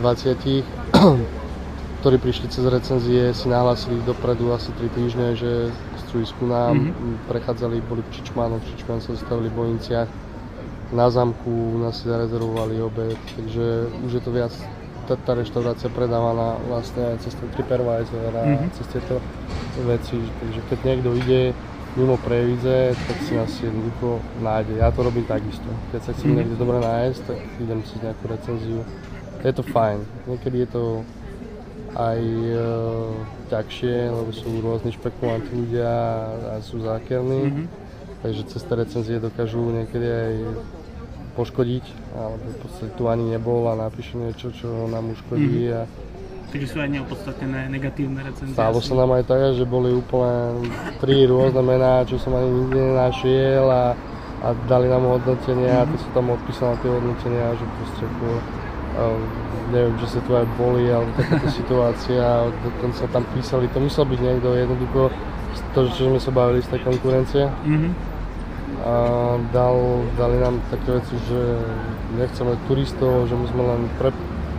[0.00, 0.64] 20,
[2.00, 5.68] ktorí prišli cez recenzie, si nahlásili dopredu asi 3 týždne, že
[6.00, 7.28] chcú ísť ku nám, Mhm.
[7.28, 10.08] prechádzali, boli v Čičmánu, v Čičmán sa zastavili v Bojniciach,
[10.92, 13.64] na zámku u nás si zarezervovali obed, takže
[14.04, 14.52] už je to viac,
[15.08, 18.66] tá, tá reštaurácia predávaná vlastne aj cez ten TripAdvisor a Mhm.
[18.76, 19.18] cez tieto
[19.82, 21.40] veci, takže keď niekto ide
[21.92, 24.78] mimo Previdze, tak si nás jednoducho nájde.
[24.78, 25.68] Ja to robím takisto.
[25.92, 26.36] Keď sa chcem Mhm.
[26.38, 28.80] niekde dobre nájsť, tak idem si nejakú recenziu.
[29.42, 29.98] Je to fajn.
[30.24, 30.84] Niekedy je to
[31.92, 32.56] aj e,
[33.50, 35.92] ťažšie, lebo sú rôzni špekulanti ľudia
[36.48, 37.40] a sú zákerní.
[37.44, 37.64] Mhm.
[38.22, 40.34] Takže cez tie recenzie dokážu niekedy aj
[41.32, 45.70] poškodiť, alebo v podstate tu ani nebol a napíše niečo, čo nám uškodí.
[45.70, 45.84] A
[46.48, 48.52] Takže sú aj neopodstatnené negatívne recenzie.
[48.52, 50.68] stalo sa nám aj tak, že boli úplne
[51.00, 53.96] tri rôzne mená, čo som ani nikde nenašiel a,
[54.38, 58.28] a dali nám hodnotenia a ty sú tam odpísal na tie hodnotenia, že proste ako,
[58.28, 59.02] a,
[59.70, 62.24] neviem, že sa tu aj boli, alebo takáto situácia,
[62.60, 65.00] dokonca tam písali, to musel byť niekto jednoducho,
[65.72, 68.11] to, čo sme sa bavili z tej konkurencie, Mhm.
[68.82, 68.94] A
[69.54, 69.76] dal,
[70.18, 71.40] dali nám také veci, že
[72.18, 74.10] nechceme turistov, že my sme len pre,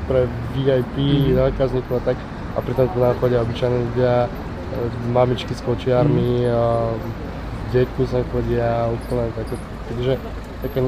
[0.08, 1.36] pre VIP Mhm.
[1.36, 2.18] zákazníkov a tak.
[2.54, 4.30] A pritom tu nám chodia obyčajní ľudia, e,
[5.12, 6.54] mamičky s kočiarmi, Mhm.
[6.56, 6.64] a
[7.74, 9.56] detku sa chodia úplne také,
[9.90, 10.14] takže
[10.62, 10.80] také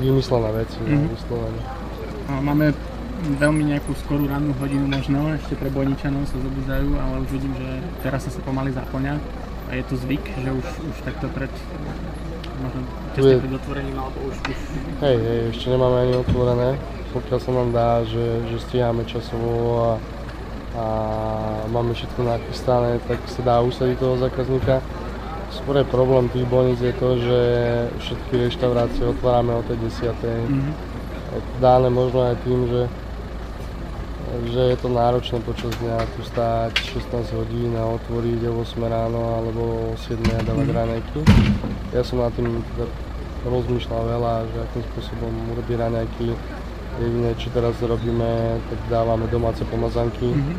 [0.00, 0.92] vymyslené veci, Mhm.
[0.92, 1.60] mm vyslovené.
[2.28, 2.74] A Máme
[3.38, 7.68] veľmi nejakú skorú rannú hodinu možno, ešte pre Bojničanov sa zobudzajú, ale už vidím, že
[8.02, 9.14] teraz sa pomaly zaplňa.
[9.70, 11.48] A je to zvyk, že už, už takto pred
[13.14, 14.58] tesne je- pred otvorením, alebo už, už
[15.02, 16.68] Hej, hej, ešte nemáme ani otvorené,
[17.12, 19.90] pokiaľ sa nám dá, že, že stíhame časovo a,
[20.78, 20.84] a
[21.68, 24.80] máme všetko nachystané, tak sa dá usadiť toho zákazníka.
[25.52, 27.40] Skôr je problém tých bolníc je to, že
[28.00, 30.16] všetky reštaurácie otvárame o tej 10.
[30.48, 30.72] Mhm.
[31.32, 32.82] Je to dáne možno aj tým, že,
[34.32, 39.20] že je to náročné počas dňa tu stáť 16 hodín a otvoriť o 8 ráno
[39.36, 39.60] alebo
[39.92, 40.74] o 7 a dávať Mhm.
[40.74, 41.18] raňajky.
[41.92, 42.88] Ja som nad tým teda
[43.44, 46.26] rozmýšľal veľa, že akým spôsobom urobiť raňajky.
[46.94, 48.30] Jediné, čo teraz robíme,
[48.68, 50.28] tak dávame domáce pomazanky.
[50.28, 50.52] Mhm.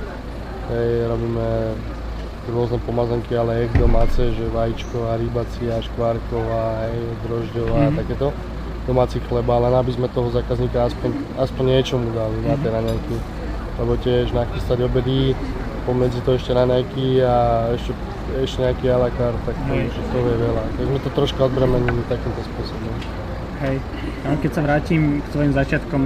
[0.63, 1.47] Hej, robíme
[2.45, 7.95] rôzne pomazanky, ale ich domáce, že vajíčková, rybacia, škvárková, hej, drožďová, Mhm.
[7.95, 8.27] takéto
[8.83, 11.09] domáci chleba, len aby sme toho zákazníka aspoň,
[11.39, 13.15] aspoň niečo mu dali na tie raňajky.
[13.73, 15.33] Lebo tiež nachystať obedy,
[15.83, 17.35] pomedzi to ešte raňajky a
[17.73, 17.91] ešte,
[18.37, 20.63] ešte nejaký a la carte, tak to, už to je veľa.
[20.69, 22.93] Tak sme to troška odbremenili takýmto spôsobom.
[23.63, 23.77] Hej.
[24.43, 26.03] Keď sa vrátim k tvojim začiatkom,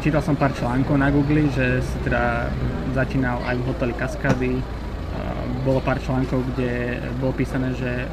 [0.00, 2.52] čítal som pár článkov na Google, že si teda
[2.92, 4.54] začínal aj v hoteli Cascady.
[4.54, 4.62] Eh,
[5.64, 8.04] Bolo pár článkov, kde bolo písané, že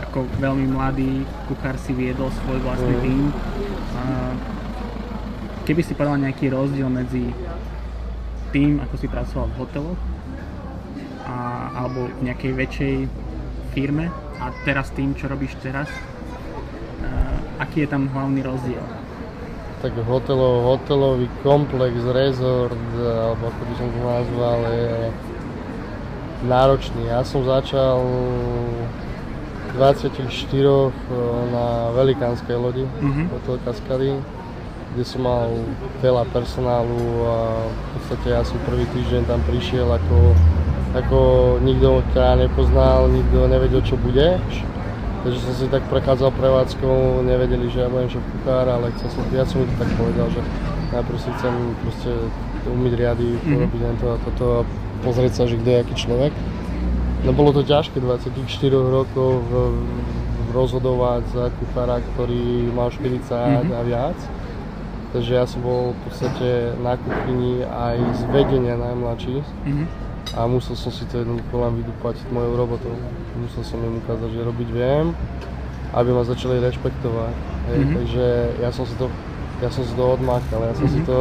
[0.00, 3.02] ako veľmi mladý kuchár si viedol svoj vlastný Mm.
[3.02, 3.22] tým.
[5.66, 7.26] Keby si povedal nejaký rozdiel medzi
[8.56, 10.00] tým, ako si pracoval v hoteloch
[11.28, 11.36] a,
[11.76, 12.94] alebo v nejakej väčšej
[13.76, 14.08] firme
[14.40, 15.92] a teraz tým, čo robíš teraz,
[17.04, 18.80] eh, aký je tam hlavný rozdiel?
[19.84, 24.92] Tak hotelov, hotelový komplex, resort, alebo ako by som to nazval, je
[26.48, 27.02] náročný.
[27.12, 28.00] Ja som začal
[29.76, 30.96] 24
[31.52, 33.24] na velikánskej lodi, mm-hmm.
[33.36, 34.16] Hotel Cascady,
[34.96, 35.52] kde som mal
[36.00, 36.96] veľa personálu
[37.28, 40.32] a v podstate ja som prvý týždeň tam prišiel ako,
[40.96, 41.18] ako
[41.60, 44.40] nikto ťa nepoznal, nikto nevedel čo bude
[45.26, 49.26] Takže som si tak prechádzal prevádzkou, nevedeli, že ja budem šéf kuchár, ale chcel som,
[49.34, 50.38] ja som mi to tak povedal, že
[50.94, 52.10] najprv si chcem proste
[52.70, 53.50] umyť riady, mm-hmm.
[53.50, 54.60] porobiť to a toto a
[55.02, 56.32] pozrieť sa, že kto je aký človek.
[57.26, 58.38] No bolo to ťažké 24
[58.70, 59.42] rokov
[60.54, 63.74] rozhodovať za kuchára, ktorý mal 40 mm-hmm.
[63.74, 64.18] a viac.
[65.16, 66.48] Takže ja som bol v podstate
[66.84, 69.40] na kuchyni aj z vedenia najmladší.
[69.40, 72.90] Mm-hmm a musel som si to jednoducho len vydúpať mojou robotou.
[73.38, 75.14] Musel som im ukázať, že robiť viem,
[75.94, 77.34] aby ma začali rešpektovať.
[77.70, 77.94] Hej, mm-hmm.
[77.94, 78.26] Takže
[78.58, 79.06] ja som si to,
[79.62, 80.98] ja som si to odmakal, ja som mm-hmm.
[80.98, 81.06] si mhm.
[81.06, 81.18] to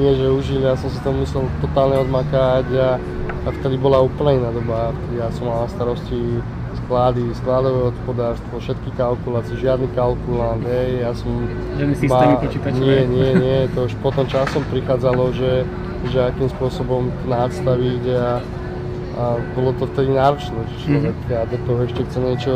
[0.00, 2.96] nie že užil, ja som si to musel totálne odmakať a,
[3.44, 6.40] a vtedy bola úplne iná doba, ja som mal na starosti
[6.84, 11.30] sklady, skladové hospodárstvo, všetky kalkulácie, žiadny kalkulant, hej, ja som...
[11.76, 12.84] Žiadny systémy počítačové?
[12.84, 15.66] Nie, nie, nie, to už potom časom prichádzalo, že
[16.10, 18.42] že akým spôsobom to nastaviť a,
[19.14, 21.38] a bolo to vtedy náročné, že človek mm-hmm.
[21.38, 22.52] a do toho ešte chce niečo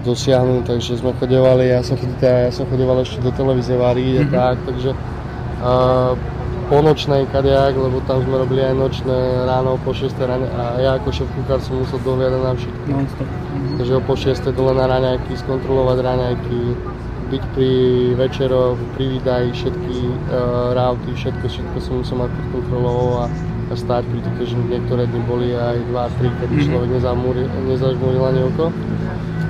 [0.00, 4.34] dosiahnuť, takže sme chodevali, ja som, teda, ja som chodeval ešte do televízie variť mm-hmm.
[4.34, 5.72] a tak, takže a,
[6.70, 10.90] po nočnej kadejak, lebo tam sme robili aj nočné ráno po 6 ráne a ja
[11.02, 12.86] ako šéf kuchár som musel dohľadať na všetko.
[12.94, 13.76] Mm-hmm.
[13.82, 16.60] Takže po 6 dole na raňajky, skontrolovať raňajky,
[17.34, 17.72] byť pri
[18.14, 19.96] večeroch, pri výdaji, všetky
[20.30, 23.24] uh, rauty, všetko, všetko som musel mať pod kontrolou a,
[23.66, 26.66] a stáť pri tých, že niektoré dny boli aj 2-3, kedy mm-hmm.
[26.70, 26.90] človek
[27.66, 28.70] nezažmúril ani oko.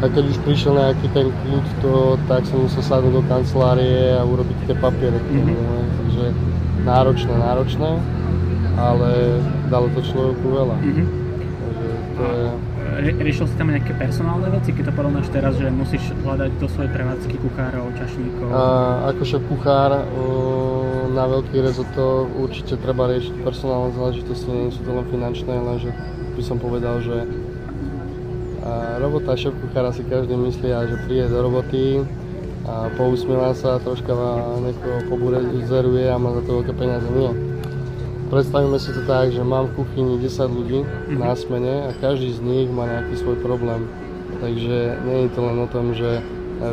[0.00, 4.24] A keď už prišiel nejaký ten kľud, to, tak som musel sadnúť do kancelárie a
[4.24, 5.20] urobiť tie papiere.
[5.20, 5.84] Mm-hmm.
[6.00, 6.26] Takže
[6.84, 7.90] náročné, náročné,
[8.78, 10.76] ale dalo to človeku veľa.
[10.80, 11.06] Mm-hmm.
[11.60, 11.82] Takže
[12.16, 16.50] to je riešil si tam nejaké personálne veci, keď to porovnáš teraz, že musíš hľadať
[16.60, 18.46] do svojej prevádzky kuchárov, čašníkov?
[18.52, 18.62] A,
[19.08, 20.04] ako šéf kuchár
[21.16, 25.90] na veľký rezorto určite treba riešiť personálne záležitosti, nie sú to len finančné, lenže
[26.36, 27.24] by som povedal, že
[29.00, 32.04] robota šéf kuchára si každý myslí, že príde do roboty
[32.68, 34.12] a pousmieva sa, troška
[34.60, 37.08] niekoho poburezeruje a má za to veľké peniaze.
[37.12, 37.32] Nie
[38.30, 41.18] Predstavíme si to tak, že mám v kuchyni 10 ľudí mm-hmm.
[41.18, 43.90] na smene a každý z nich má nejaký svoj problém.
[44.38, 46.22] Takže nie je to len o tom, že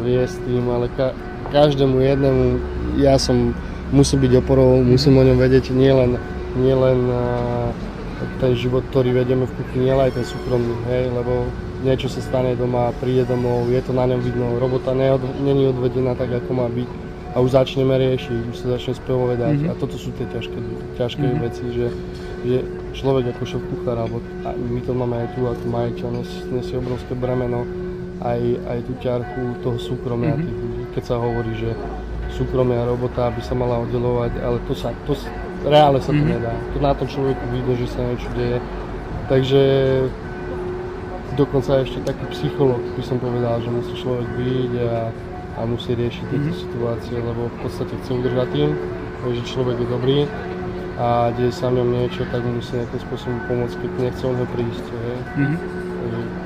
[0.06, 1.17] vie s tým, ale ka-
[1.50, 2.43] každému jednému
[3.02, 3.58] ja som,
[3.89, 6.21] musím byť oporou, musím o ňom vedieť nielen
[6.58, 7.69] nie len, uh,
[8.41, 11.45] ten život, ktorý vedeme v kuchyni, ale aj ten súkromný, hej, lebo
[11.88, 16.36] niečo sa stane doma, príde domov, je to na ňom vidno, robota není odvedená tak,
[16.43, 16.89] ako má byť
[17.32, 19.71] a už začneme riešiť, už sa začne spovedať mm-hmm.
[19.71, 20.58] a toto sú tie ťažké,
[20.97, 21.45] ťažké mm-hmm.
[21.45, 21.88] veci, že,
[22.43, 22.58] že
[22.97, 24.19] človek ako šéf kuchár, alebo
[24.58, 26.10] my to máme aj tu ako majiteľ,
[26.50, 27.62] nesie obrovské bremeno,
[28.26, 28.41] aj,
[28.73, 30.45] aj tú ťarchu toho súkromia mm-hmm.
[30.50, 31.69] tých ľudí, keď sa hovorí, že
[32.34, 35.13] súkromia robota by sa mala oddelovať, ale to sa, to,
[35.62, 36.34] reále sa to mm-hmm.
[36.41, 36.54] nedá.
[36.73, 38.58] To na tom človeku vidno, že sa niečo deje.
[39.28, 39.62] Takže
[41.36, 44.98] dokonca ešte taký psycholog by som povedal, že musí človek byť a
[45.58, 46.63] a musí riešiť tieto mm-hmm.
[46.70, 48.70] situácie, lebo v podstate chce udržať tým,
[49.34, 50.20] že človek je dobrý
[51.02, 54.48] a deje sa ňom niečo, tak mu musí nejakým spôsobom pomôcť, keď nechce on ho
[54.54, 54.86] prísť.
[54.86, 55.18] Hej.
[55.42, 55.60] Mm-hmm.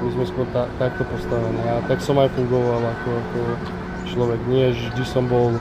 [0.02, 3.40] My sme skôr ta, takto postavení a tak som aj fungoval ako, ako
[4.10, 4.40] človek.
[4.50, 5.60] Nie vždy som bol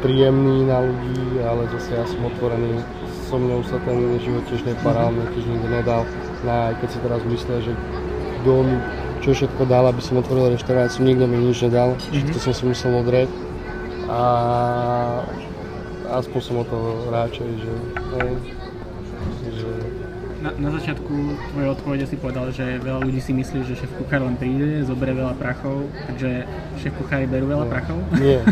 [0.00, 2.80] príjemný na ľudí, ale zase ja som otvorený.
[3.28, 6.02] So mnou sa ten život tiež neparal, mne tiež nikto nedal.
[6.46, 7.72] Na, aj keď si teraz myslia, že
[8.44, 8.66] dom
[9.24, 12.28] čo všetko dal, aby som otvoril reštauráciu, nikto mi nič nedal, mm-hmm.
[12.36, 13.32] to som si musel odrieť
[14.04, 14.20] a
[16.20, 16.78] aspoň som o to
[17.08, 17.72] radšej, že,
[18.20, 18.32] hej,
[19.48, 19.68] že
[20.44, 21.08] na, na začiatku
[21.56, 25.16] tvojej odpovede si povedal, že veľa ľudí si myslí, že šéf kuchár len príde, zoberie
[25.16, 26.44] veľa prachov, takže
[26.84, 27.72] šéf kuchári berú veľa Nie.
[27.72, 27.98] prachov?
[28.20, 28.40] Nie.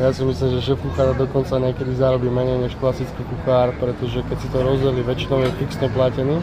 [0.00, 4.36] Ja si myslím, že šéf kuchár dokonca niekedy zarobí menej než klasický kuchár, pretože keď
[4.40, 6.40] si to rozdeli, väčšinou je fixne platený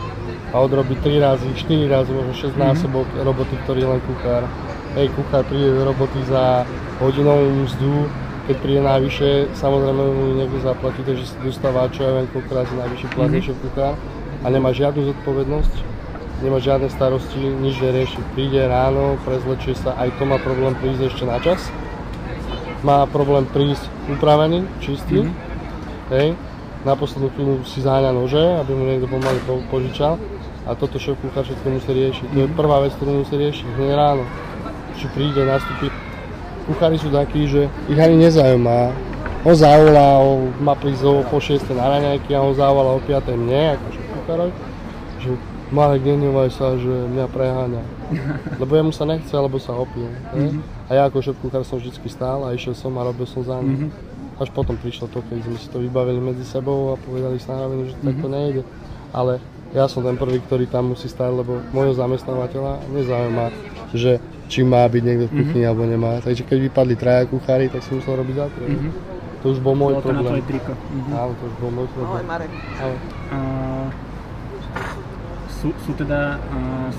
[0.53, 2.59] a odrobí 3 razy, 4 razy, možno 6 mm-hmm.
[2.63, 4.43] násobok roboty, ktorý je len kuchár.
[4.95, 6.63] Hej, kuchár príde do roboty za
[7.03, 8.07] hodinovú mzdu,
[8.47, 13.07] keď príde najvyššie, samozrejme mu niekto zaplatí, takže si dostáva čo ja viem, koľkokrát najvyšší
[13.11, 13.59] plat mm-hmm.
[13.67, 13.93] kuchár
[14.41, 15.73] a nemá žiadnu zodpovednosť,
[16.47, 18.23] nemá žiadne starosti, nič nerieši.
[18.31, 21.59] Príde ráno, prezlečie sa, aj to má problém prísť ešte na čas.
[22.87, 26.13] Má problém prísť upravený, čistý, mm-hmm.
[26.15, 26.27] hej,
[26.87, 30.15] na poslednú chvíľu si záňa nože, aby mu niekto pomaly požičal
[30.67, 32.27] a toto šéf kuchár všetko musí riešiť.
[32.35, 32.57] To je mhm.
[32.59, 34.23] prvá vec, ktorú musí riešiť hneď ráno.
[34.99, 35.87] Či príde, nastúpi.
[36.67, 38.91] Kuchári sú takí, že ich ani nezaujíma,
[39.47, 43.79] On zavolal, má prísť o po 6 na raňajky a on zavolal o 5 mne,
[43.79, 44.53] akože kucharovi,
[45.23, 45.29] že
[45.67, 47.83] Marek, nenevaj sa, že mňa preháňa.
[48.59, 50.07] Lebo jemu sa nechce, alebo sa opil.
[50.07, 50.87] Mm-hmm.
[50.87, 53.59] A ja ako šéf kuchár som vždy stál a išiel som a robil som za
[53.59, 53.91] ním.
[53.91, 54.39] Mm-hmm.
[54.43, 57.67] Až potom prišlo to, keď sme si to vybavili medzi sebou a povedali sa na
[57.83, 58.03] že mm-hmm.
[58.03, 58.61] tak to nejde.
[59.11, 59.43] Ale
[59.75, 63.45] ja som ten prvý, ktorý tam musí stať, lebo môjho zamestnávateľa nezaujíma,
[63.91, 65.67] že či má byť niekto v kuchyni mm-hmm.
[65.67, 66.11] alebo nemá.
[66.23, 68.91] Takže keď vypadli traja kuchári, tak som musel robiť za mm-hmm.
[69.37, 70.17] To už bol môj Bolo problém.
[70.17, 70.73] to na tvoje triko.
[70.73, 71.11] Mhm.
[71.13, 72.09] Áno, to už bol môj problém.
[72.09, 72.51] Ahoj Marek.
[72.81, 72.97] Ahoj.
[73.29, 73.39] A
[75.53, 76.89] sú, sú teda uh,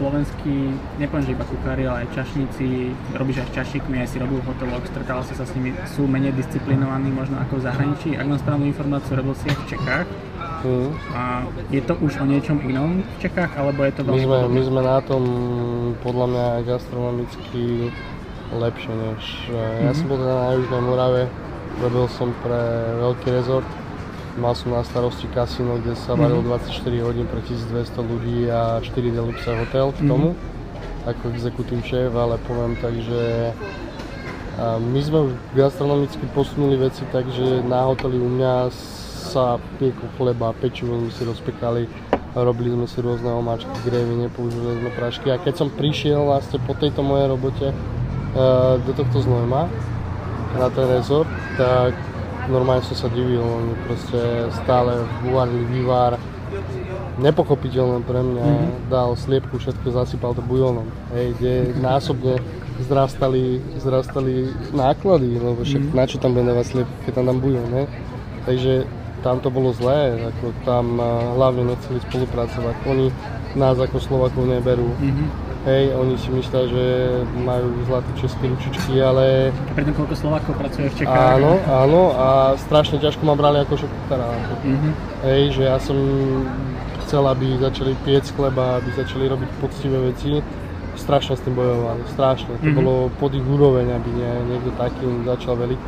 [0.00, 4.40] slovenskí, nepoviem, že iba kuchári, ale aj čašníci, robíš aj s čašníkmi, aj si robil
[4.40, 8.08] v hoteloch, stretával si sa s nimi, sú menej disciplinovaní možno ako v zahraničí.
[8.16, 10.08] Ak mám správnu informáciu, robil si aj v Čechách.
[10.60, 10.90] Mm.
[11.12, 11.22] A
[11.68, 14.54] je to už o niečom inom v Čechách, alebo je to My veľmi sme, podobné?
[14.56, 15.22] my sme na tom
[16.00, 17.64] podľa mňa gastronomicky
[18.56, 19.22] lepšie než...
[19.52, 19.84] Mm-hmm.
[19.84, 21.22] Ja som bol teda na Južnej Morave,
[21.84, 22.60] robil som pre
[23.04, 23.68] veľký rezort,
[24.38, 28.94] mal som na starosti kasíno, kde sa varilo 24 hodín pre 1200 ľudí a 4
[29.10, 30.38] deluxe hotel k tomu,
[31.08, 33.50] ako exekutív šéf, ale poviem tak, že
[34.60, 38.68] my sme už gastronomicky posunuli veci tak, že na hoteli u mňa
[39.30, 41.82] sa piekol chleba, pečivo sme si rozpekali,
[42.34, 45.26] robili sme si rôzne omáčky, grévy, nepoužívali sme prášky.
[45.32, 49.70] A keď som prišiel vlastne po tejto mojej robote uh, do tohto znojma
[50.58, 51.94] na ten rezort, tak
[52.50, 54.20] normálne som sa divil, oni proste
[54.60, 56.18] stále uvarili vývar,
[57.22, 58.90] nepochopiteľné pre mňa, mm-hmm.
[58.90, 62.42] dal sliepku, všetko zasypal to bujónom, hej, kde násobne
[62.82, 65.98] zrastali, zrastali náklady, lebo však mm-hmm.
[66.00, 67.86] na čo tam bude sliepku, keď tam dám bujón, hej.
[68.48, 68.72] Takže
[69.20, 73.12] tam to bolo zlé, ako tam uh, hlavne nechceli spolupracovať, oni
[73.52, 75.49] nás ako Slovakov neberú, Mhm.
[75.62, 76.84] Hej, oni si myslia, že
[77.36, 81.36] majú zlaté české ručičky, ale A pritom koľko Slovákov pracuje v Čechách?
[81.36, 84.28] áno, áno a strašne ťažko ma brali ako šekutára.
[84.62, 84.90] Mhm.
[85.22, 85.96] Hej, že ja som
[87.02, 90.40] chcel, aby začali piec chleba, aby začali robiť poctivé veci.
[90.92, 92.54] Strašne s tým bojovali, strašne.
[92.56, 92.76] To Mhm.
[92.76, 95.80] bolo pod ich úroveň, aby nie, niekto taký im začal veliť.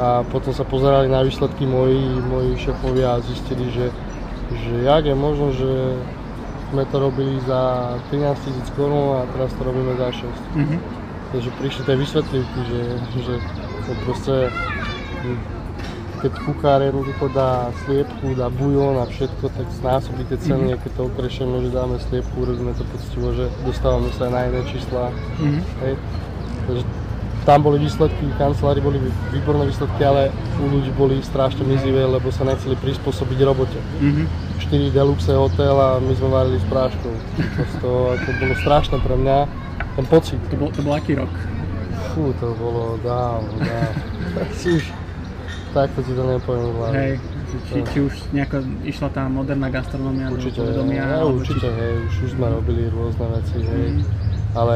[0.00, 3.92] A potom sa pozerali na výsledky moji, moji šefovia a zistili, že,
[4.50, 5.68] že jak je možno, že
[6.70, 10.26] sme to robili za 13 tisíc korún a teraz to robíme za 6.
[10.54, 10.76] Mhm.
[11.30, 12.82] Takže prišli tie vysvetlivky, že,
[13.22, 13.34] že
[13.86, 14.50] to proste,
[15.22, 15.38] hm,
[16.26, 20.90] keď kuchár jednoducho dá sliepku, dá bujón a všetko, tak znásobí tie ceny, a keď
[20.98, 25.14] to okrešeme, že dáme sliepku, urobíme to poctivo, že dostávame sa aj na iné čísla.
[25.38, 25.60] Mhm.
[25.86, 25.94] Hej.
[26.66, 26.84] Takže
[27.46, 28.98] tam boli výsledky, v kancelárii boli
[29.32, 33.78] výborné výsledky, ale u ľudí boli strašne mizivé, lebo sa nechceli prispôsobiť robote.
[34.02, 34.49] Mhm.
[34.70, 37.10] 4 deluxe hotel a my sme varili s práškou.
[37.82, 39.38] To, to bolo strašné pre mňa,
[39.98, 40.38] ten pocit.
[40.46, 41.32] To bol, to bol aký rok?
[42.14, 44.02] Fú, to bolo dávno, dávno.
[45.70, 46.98] Tak takto ti to nepoviem vládne.
[46.98, 47.12] Hej,
[47.70, 50.98] či, či už nejako išla tá moderná gastronomia do Určite, povedomia?
[50.98, 51.78] ja, alebo určite, či...
[51.78, 53.86] hej, už, už sme robili rôzne veci, hej.
[53.94, 54.02] Mhm.
[54.58, 54.74] Ale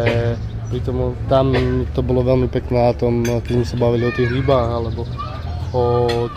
[0.71, 1.51] pri tom, tam
[1.95, 5.03] to bolo veľmi pekné na tom, keď sme sa bavili o tých rybách, alebo
[5.75, 5.83] o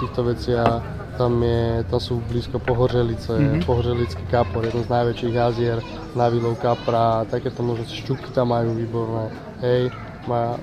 [0.01, 3.41] týchto veciach, tam, je, tam sú blízko Pohořelice, Mhm.
[3.41, 3.65] mm-hmm.
[3.65, 5.77] Pohořelický kapor, jeden z najväčších jazier
[6.15, 9.89] na výlov kapra, takéto možno šťuky tam majú výborné, hej,
[10.29, 10.55] má,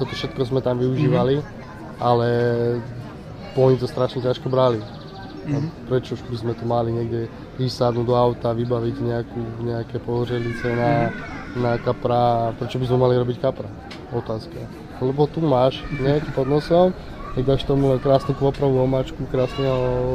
[0.00, 1.40] toto všetko sme tam využívali,
[2.00, 2.28] ale
[3.56, 4.80] oni to strašne ťažko brali.
[5.46, 9.96] A prečo už by sme to mali niekde ísť sadnúť do auta, vybaviť nejakú, nejaké
[10.02, 11.14] pohořelice na,
[11.54, 13.70] na kapra, prečo by sme mali robiť kapra?
[14.10, 14.58] Otázka.
[14.98, 16.90] Lebo tu máš, hneď pod nosom,
[17.44, 19.68] dáš tomu len krásnu kvoprovú omáčku, krásne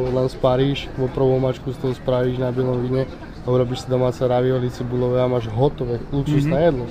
[0.10, 3.06] len sparíš, kvoprovú omáčku z toho spravíš na bielom víne
[3.42, 6.86] a urobíš si domáce ravioli cibulové a máš hotové, luxusné jedlo.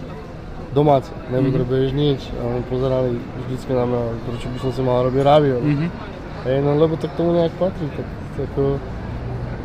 [0.70, 2.20] Domáce, nepotrebuješ nič.
[2.38, 5.66] A oni pozerali vždycky na mňa, prečo by som si mal robiť ravioli.
[5.66, 5.86] Mhm.
[6.46, 8.06] Hej, no lebo to k tomu nejak patrí, tak,
[8.40, 8.80] ako,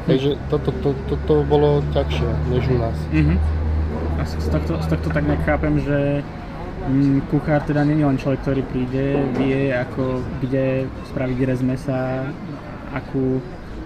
[0.10, 2.97] takže toto to, to, to, to bolo ťažšie než u nás.
[3.13, 3.36] Mhm.
[4.17, 6.25] A z tohto, z tohto tak nejak chápem, že
[7.25, 10.03] kuchár teda nie je len človek, ktorý príde, vie ako,
[10.39, 12.29] kde spraviť rez mesa,
[12.91, 13.41] akú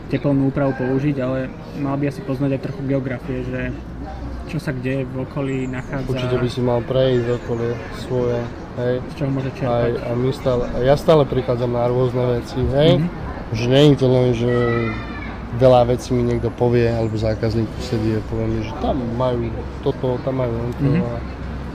[0.07, 3.61] teplnú úpravu použiť, ale mal by asi poznať aj trochu geografie, že
[4.47, 8.41] čo sa kde v okolí nachádza, Určite by si mal prejsť okolie svoje,
[8.75, 8.93] hej.
[8.97, 9.93] z čoho môže Aj, čerpať.
[10.01, 12.91] a my stále, ja stále prichádzam na rôzne veci, hej.
[12.97, 13.07] Mhm.
[13.49, 14.51] Že nie je to len, že
[15.55, 19.49] veľa vecí mi niekto povie, alebo zákazník sedí a povie mi, že tam majú
[19.81, 21.01] toto, tam majú to Mhm.
[21.01, 21.13] a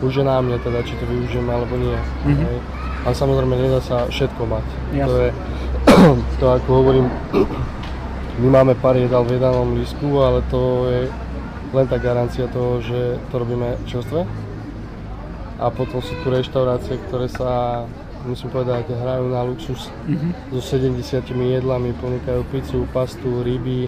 [0.05, 1.97] už je na mne teda, či to využijeme alebo nie.
[2.25, 2.45] Mhm.
[2.45, 2.59] Hej.
[3.05, 4.65] Ale samozrejme nedá sa všetko mať.
[4.65, 5.19] To Jasne.
[5.19, 5.31] je,
[6.41, 7.07] to ako hovorím,
[8.43, 11.01] my máme pár jedál v jedálnom lístku, ale to je
[11.71, 14.25] len tá garancia toho, že to robíme čerstvé.
[15.55, 17.83] A potom sú tu reštaurácie, ktoré sa
[18.25, 20.51] musím povedať, hrajú na luxus Mhm.
[20.51, 23.87] so 70 jedlami, ponúkajú pizzu, pastu, ryby,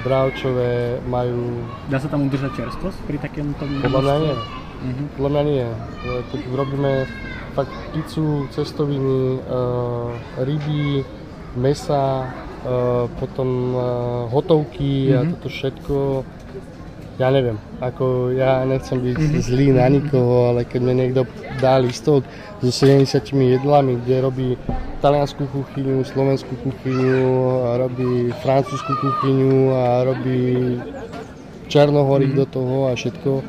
[0.00, 1.60] bravčové, majú,
[1.90, 4.34] Dá sa tam udržať čerstvosť pri takémto podľa mňa nie.
[4.78, 5.04] Mhm.
[5.16, 5.66] Podľa mňa nie.
[5.66, 5.76] E,
[6.30, 6.92] Keď robíme
[7.54, 11.02] fakt pizzu, cestoviny, uh, ryby,
[11.58, 12.30] mesa,
[12.62, 13.74] uh, potom
[14.30, 15.28] hotovky a Mhm.
[15.34, 15.94] toto všetko.
[17.18, 19.40] Ja neviem, ako ja nechcem byť Mhm.
[19.42, 21.26] zlý na nikoho, ale keď mi niekto
[21.58, 22.22] dá listok
[22.62, 24.48] so 70 jedlami, kde robí
[25.02, 27.26] taliansku kuchyňu, slovenskú kuchyňu,
[27.66, 30.78] a robí francúzsku kuchyňu a robí
[31.66, 33.42] černohorík do toho a všetko,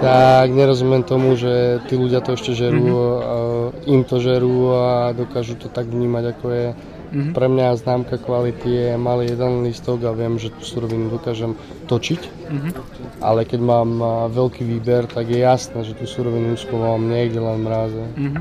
[0.00, 3.92] tak nerozumiem tomu, že tí ľudia to ešte žerú, mm-hmm.
[3.92, 6.68] im to žerú a dokážu to tak vnímať, ako je.
[7.10, 7.34] Mhm.
[7.34, 11.58] Pre mňa známka kvality je malý jeden listok a viem, že tú surovinu dokážem
[11.90, 12.70] točiť, Mhm.
[13.18, 17.66] ale keď mám a, veľký výber, tak je jasné, že tú surovinu schovávam niekde len
[17.66, 18.04] mráze.
[18.14, 18.40] Mhm.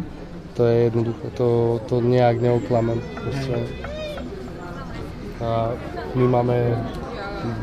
[0.54, 1.48] To je jednoduché, to,
[1.88, 3.00] to nejak neoklamem.
[3.16, 3.58] Proste.
[5.40, 5.72] A
[6.14, 6.58] my máme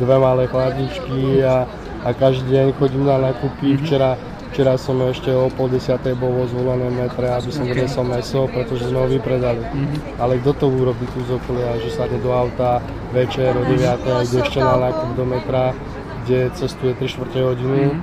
[0.00, 1.70] dve malé chladničky a,
[2.06, 3.82] a každý deň chodím na nákupy.
[3.82, 4.14] Včera,
[4.54, 7.74] včera som ešte o pol desiatej bol vo zvolenom metre, aby som Okay.
[7.74, 9.58] donesol meso, pretože sme ho vypredali.
[9.66, 10.22] Mhm.
[10.22, 12.78] Ale kto to urobí tu z okolia, že sadne do auta
[13.10, 15.74] večer o 9 a ide ešte na nákup do metra,
[16.22, 17.98] kde cestuje 3 čtvrte hodinu Mhm.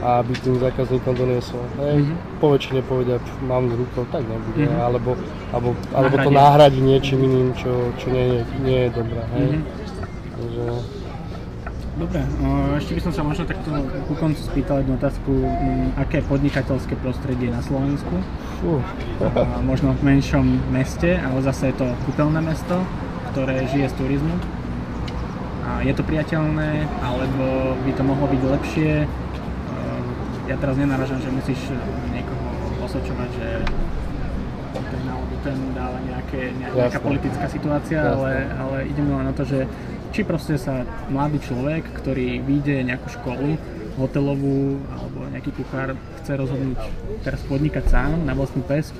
[0.00, 1.60] a aby tým zákazníkom doniesol.
[1.76, 2.14] Hej, Mhm.
[2.38, 4.78] Po väčšine povedia, "Pf, mám v rukou, tak nebude, Mhm.
[4.78, 5.10] alebo,
[5.50, 6.38] alebo, alebo to Nahradia.
[6.40, 9.20] nahradí niečím iným, čo, čo nie, nie je dobré.
[9.34, 9.48] Hej.
[9.50, 9.60] Mhm.
[10.32, 10.64] Takže,
[11.90, 13.66] Dobre, o, ešte by som sa možno takto
[14.06, 18.14] ku koncu spýtal jednu otázku, mm, aké podnikateľské prostredie na Slovensku?
[19.20, 22.86] A možno v menšom meste, ale zase je to kúpeľné mesto,
[23.30, 24.36] ktoré žije z turizmu.
[25.66, 27.44] A je to priateľné, alebo
[27.76, 28.92] by to mohlo byť lepšie?
[29.00, 29.06] E,
[30.46, 31.58] Ja teraz nenaražam, že musíš
[32.10, 32.46] niekoho
[32.80, 33.48] osočovať, že
[34.72, 35.02] ten
[35.40, 37.06] ten dáva nejaké, ne- nejaká Jasné.
[37.06, 39.64] politická situácia, ale, ale ide mi len na to, že
[40.10, 43.54] či proste sa mladý človek, ktorý vyjde nejakú školu,
[43.98, 46.78] hotelovú alebo nejaký kuchár chce rozhodnúť
[47.22, 48.94] teraz podnikať sám na vlastnú pesť,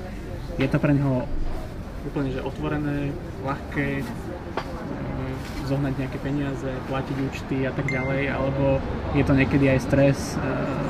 [0.59, 1.25] je to pre neho
[2.01, 3.13] úplne že otvorené,
[3.45, 4.05] ľahké, e,
[5.69, 8.81] zohnať nejaké peniaze, platiť účty a tak ďalej, alebo
[9.13, 10.41] je to niekedy aj stres, e,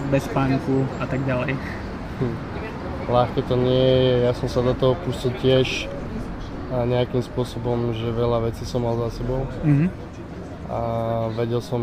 [0.08, 1.56] bez spánku a tak ďalej.
[3.12, 5.90] ľahké to nie je, ja som sa do toho pustil tiež
[6.72, 9.92] a nejakým spôsobom, že veľa vecí som mal za sebou Mhm.
[10.72, 10.80] A
[11.36, 11.82] vedel som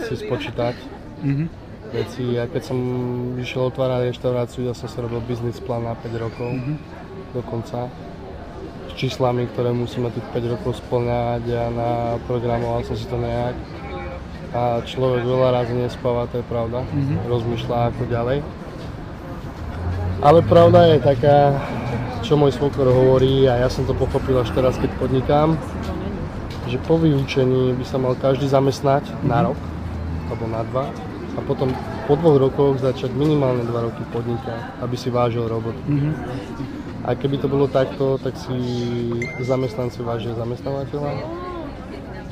[0.00, 0.74] si spočítať
[1.20, 1.44] Mhm.
[1.92, 2.24] veci.
[2.32, 2.78] Ja keď som
[3.36, 6.74] išiel otvárať reštauráciu, ja som si robil biznis plán na 5 rokov Mhm.
[7.36, 7.92] dokonca
[8.88, 13.52] s číslami, ktoré musíme tých 5 rokov splňať a naprogramoval som si to nejak.
[14.56, 16.80] A človek veľa razy nespáva, to je pravda.
[16.80, 17.28] Mhm.
[17.28, 18.38] Rozmýšľa ako ďalej.
[20.24, 21.60] Ale pravda je taká,
[22.24, 25.60] čo môj svokor hovorí a ja som to pochopil až teraz, keď podnikám,
[26.66, 29.58] že po vyučení by sa mal každý zamestnať na rok
[30.30, 30.90] alebo na dva
[31.36, 31.70] a potom
[32.06, 35.78] po dvoch rokoch začať minimálne dva roky podnikať, aby si vážil robotu.
[35.86, 36.10] Mhm.
[37.06, 38.58] A keby to bolo takto, tak si
[39.38, 41.12] zamestnanci vážia zamestnávateľa,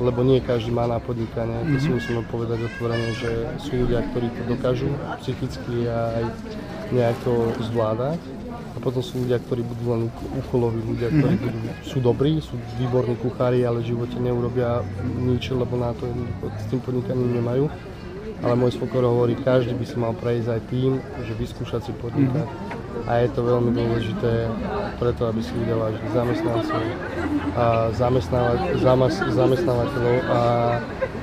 [0.03, 3.31] lebo nie každý má na podnikanie, to si musíme povedať otvorene, že
[3.63, 4.91] sú ľudia, ktorí to dokážu
[5.23, 6.25] psychicky a aj
[6.91, 8.19] nejako zvládať.
[8.75, 11.57] A potom sú ľudia, ktorí budú len úko- úkoloví ľudia, ktorí budú,
[11.87, 14.83] sú dobrí, sú výborní kuchári, ale v živote neurobia
[15.15, 16.11] nič, lebo na to
[16.59, 17.71] s tým podnikaním nemajú.
[18.43, 22.45] Ale môj svokor hovorí, každý by si mal prejsť aj tým, že vyskúšať si podnikať.
[23.07, 24.51] A je to veľmi dôležité
[24.99, 26.81] preto, aby si ľudia vážili zamestnancov,
[27.55, 27.65] a
[29.31, 30.39] zamestnávateľov a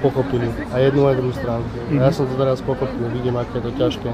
[0.00, 1.76] pochopili aj jednu aj druhú stránku.
[2.00, 4.09] A ja som to teraz pochopil, vidím, aké je to ťažké.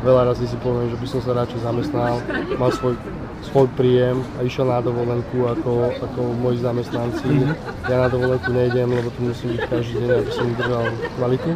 [0.00, 2.24] Veľa razy si poviem, že by som sa radšej zamestnal,
[2.56, 2.96] mal svoj,
[3.44, 7.52] svoj príjem a išiel na dovolenku ako, ako moji zamestnanci.
[7.84, 10.84] Ja na dovolenku nejdem, lebo tu musím byť každý deň, aby som udržal
[11.20, 11.50] kvalitu.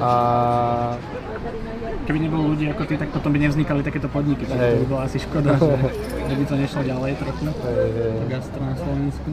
[0.00, 0.10] A
[2.10, 4.74] Keby nebolo ľudí ako ty, tak potom by nevznikali takéto podniky, takže Hej.
[4.74, 5.74] to by bola asi škoda, že,
[6.32, 7.44] že by to nešlo ďalej trochu.
[7.46, 8.12] hej, hej.
[8.26, 9.30] Gastro na Slovensku.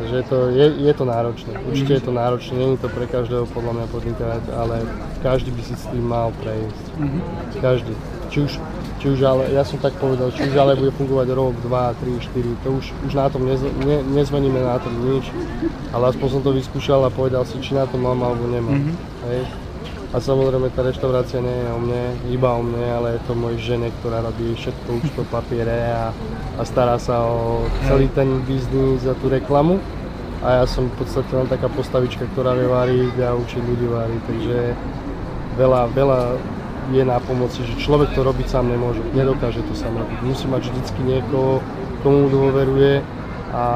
[0.00, 1.52] Takže je to, je, je to náročné.
[1.60, 4.80] Určite je to náročné, nie je to pre každého podľa mňa podnikať, ale
[5.20, 6.84] každý by si s tým mal prejsť.
[6.96, 7.18] Mhm.
[7.60, 7.92] Každý.
[8.32, 8.52] Či už,
[8.96, 12.16] či už ale, ja som tak povedal, či už ale bude fungovať rok, 2, 3,
[12.16, 15.28] 4, to už, už na tom nez, ne, nezmeníme na tom nič.
[15.92, 18.80] Ale aspoň som to vyskúšal a povedal si, či na to mám alebo nemám.
[18.80, 18.92] Mhm.
[19.28, 19.40] Hej.
[20.10, 22.04] A samozrejme tá reštaurácia nie je o mne,
[22.34, 26.10] iba o mne, ale je to mojej žene, ktorá robí všetko už to papiere a,
[26.58, 29.78] a stará sa o celý ten biznis a tú reklamu.
[30.42, 34.22] A ja som v podstate len taká postavička, ktorá vie variť a učí ľudí variť,
[34.26, 34.58] takže
[35.54, 36.20] veľa, veľa
[36.90, 40.18] je na pomoci, že človek to robiť sám nemôže, nedokáže to sám robiť.
[40.26, 41.62] Musí mať vždycky niekoho,
[42.02, 43.04] komu dôveruje
[43.54, 43.66] a,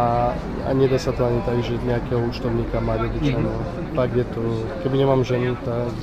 [0.66, 3.60] a nedá sa to ani tak, že nejakého účtovníka mať obyčajného.
[3.60, 3.94] Mm-hmm.
[3.94, 4.40] Fakt je to,
[4.82, 5.94] keby nemám ženu, tak,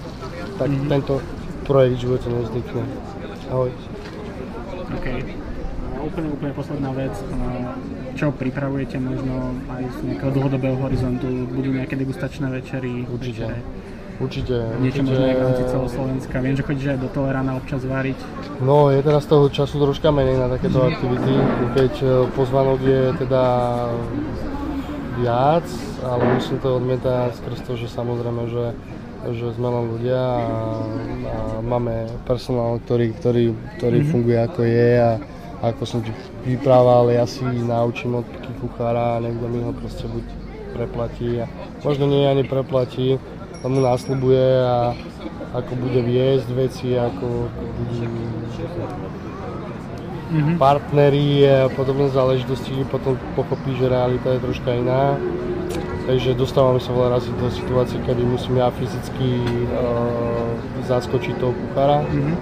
[0.61, 0.93] tak mm-hmm.
[0.93, 1.13] tento
[1.65, 2.83] projekt v živote nevznikne.
[3.49, 3.69] Ahoj.
[4.93, 5.07] OK.
[5.91, 7.13] A úplne, úplne posledná vec.
[8.13, 11.49] Čo pripravujete možno aj z nejakého dlhodobého horizontu?
[11.49, 13.09] Budú nejaké degustačné večery?
[13.09, 13.49] Určite.
[13.49, 13.89] Večere?
[14.21, 14.57] Určite.
[14.77, 15.09] Niečo určite.
[15.09, 16.35] možno aj v rámci celoslovenska.
[16.45, 18.19] Viem, že chodíš aj do Tolerana občas variť.
[18.61, 21.33] No, je teraz toho času troška menej na takéto aktivity,
[21.73, 22.07] keď e,
[22.37, 23.43] pozvanok je teda
[25.17, 25.65] viac,
[26.05, 28.77] ale musím to odmietať skrz to, že samozrejme, že,
[29.29, 30.45] že sme len ľudia a,
[31.29, 34.11] a máme personál, ktorý, ktorý, ktorý mm-hmm.
[34.11, 35.11] funguje ako je a
[35.61, 36.09] ako som ti
[36.41, 40.25] vyprával, ja si naučím od kuchára a niekto mi ho proste buď
[40.73, 41.45] preplatí a
[41.85, 43.21] možno nie ani preplatí,
[43.61, 44.97] tomu násľubuje a
[45.53, 47.93] ako bude viesť veci, ako, ako budú
[50.31, 50.55] mm-hmm.
[50.57, 55.19] partneri a podobné záležitosti, potom pochopí, že realita je troška iná.
[56.01, 59.29] Takže dostávame sa veľa razy do situácií, kedy musím ja fyzicky
[59.69, 60.49] uh,
[60.89, 62.03] zaskočiť toho kuchára.
[62.03, 62.35] Mm-hmm.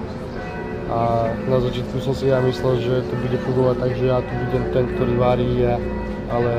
[0.90, 1.00] A
[1.46, 4.64] na začiatku som si ja myslel, že to bude fungovať tak, že ja tu budem
[4.74, 5.78] ten, ktorý varí, a,
[6.34, 6.54] ale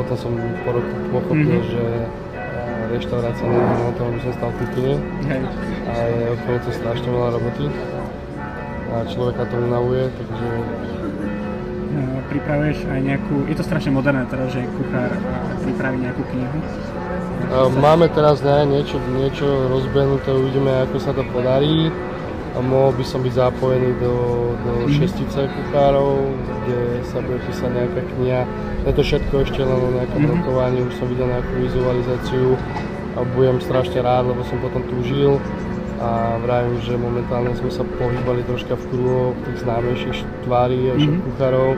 [0.00, 0.32] potom som
[0.64, 1.72] po roku pochopil, mm-hmm.
[1.76, 1.84] že
[2.86, 4.94] reštaurácia nie na to, aby som stal kuchyni.
[5.86, 7.66] A je okolo to strašne veľa roboty.
[8.94, 10.48] A človeka to unavuje, takže...
[11.96, 15.10] No, pripravuješ aj nejakú, je to strašne moderné teraz, že kuchár
[15.66, 16.58] pripraví nejakú knihu?
[17.82, 21.90] Máme teraz ne, niečo, niečo rozbehnuté, uvidíme ako sa to podarí.
[22.56, 24.16] A mohol by som byť zapojený do,
[24.64, 26.24] do šestice kuchárov,
[26.64, 28.48] kde sa bude písať nejaká kniha.
[28.88, 30.30] Je to všetko ešte len o nejakom mm.
[30.40, 32.56] rokovaní, už som videl nejakú vizualizáciu
[33.12, 35.36] a budem strašne rád, lebo som potom túžil
[36.00, 41.20] a vravím, že momentálne sme sa pohybali troška v kruhoch tých známejších tvári a mm-hmm.
[41.28, 41.70] kuchárov,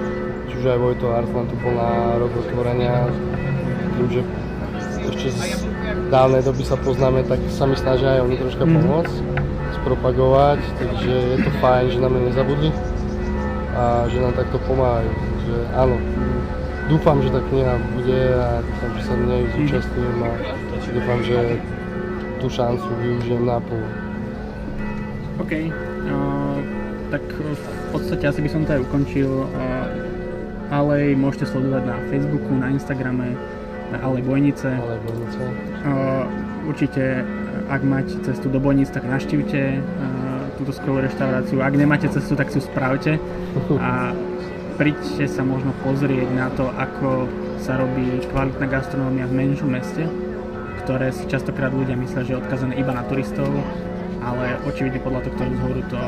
[0.46, 1.90] či už aj Vojto Arslan tu bol na
[2.22, 3.06] rok otvorenia,
[3.98, 4.22] tým, že
[5.10, 5.40] ešte z
[6.14, 8.78] dávnej doby sa poznáme, tak sa mi snažia aj oni troška mm-hmm.
[8.78, 9.16] pomôcť,
[9.82, 12.70] spropagovať, takže je to fajn, že na mňa nezabudli
[13.74, 15.10] a že nám takto pomáhajú.
[15.10, 15.96] Takže áno,
[16.86, 20.30] dúfam, že tá kniha bude a dúfam, že sa nej zúčastním a
[20.94, 21.38] dúfam, že
[22.38, 23.88] tú šancu využijem naplno.
[25.38, 26.58] OK, uh,
[27.10, 29.86] tak v podstate asi by som to aj ukončil, uh,
[30.68, 33.57] ale môžete sledovať na Facebooku, na Instagrame, na
[33.96, 34.68] Ale Bojnice.
[34.68, 35.40] Ale Bojnice.
[36.68, 37.24] Určite,
[37.72, 39.80] ak máte cestu do Bojnic, tak naštívte
[40.58, 41.62] túto skvelú reštauráciu.
[41.62, 43.16] Ak nemáte cestu, tak si ju spravte
[43.80, 44.12] a
[44.74, 47.30] príďte sa možno pozrieť na to, ako
[47.62, 50.06] sa robí kvalitná gastronómia v menšom meste,
[50.84, 53.50] ktoré si častokrát ľudia myslia, že je odkazané iba na turistov,
[54.22, 56.00] ale očividne podľa tohto rozhovoru to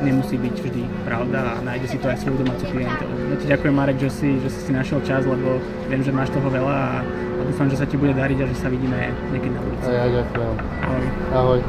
[0.00, 3.12] nemusí byť vždy pravda a nájde si to aj svoju domácu klientelu.
[3.30, 6.32] Ja ti ďakujem Marek, že si, že si si našiel čas, lebo viem, že máš
[6.32, 9.52] toho veľa a, a dúfam, že sa ti bude dariť a že sa vidíme niekedy
[9.52, 9.86] na ulici.
[9.86, 10.54] A ja ďakujem.
[10.58, 11.06] Ahoj.
[11.36, 11.60] Ahoj.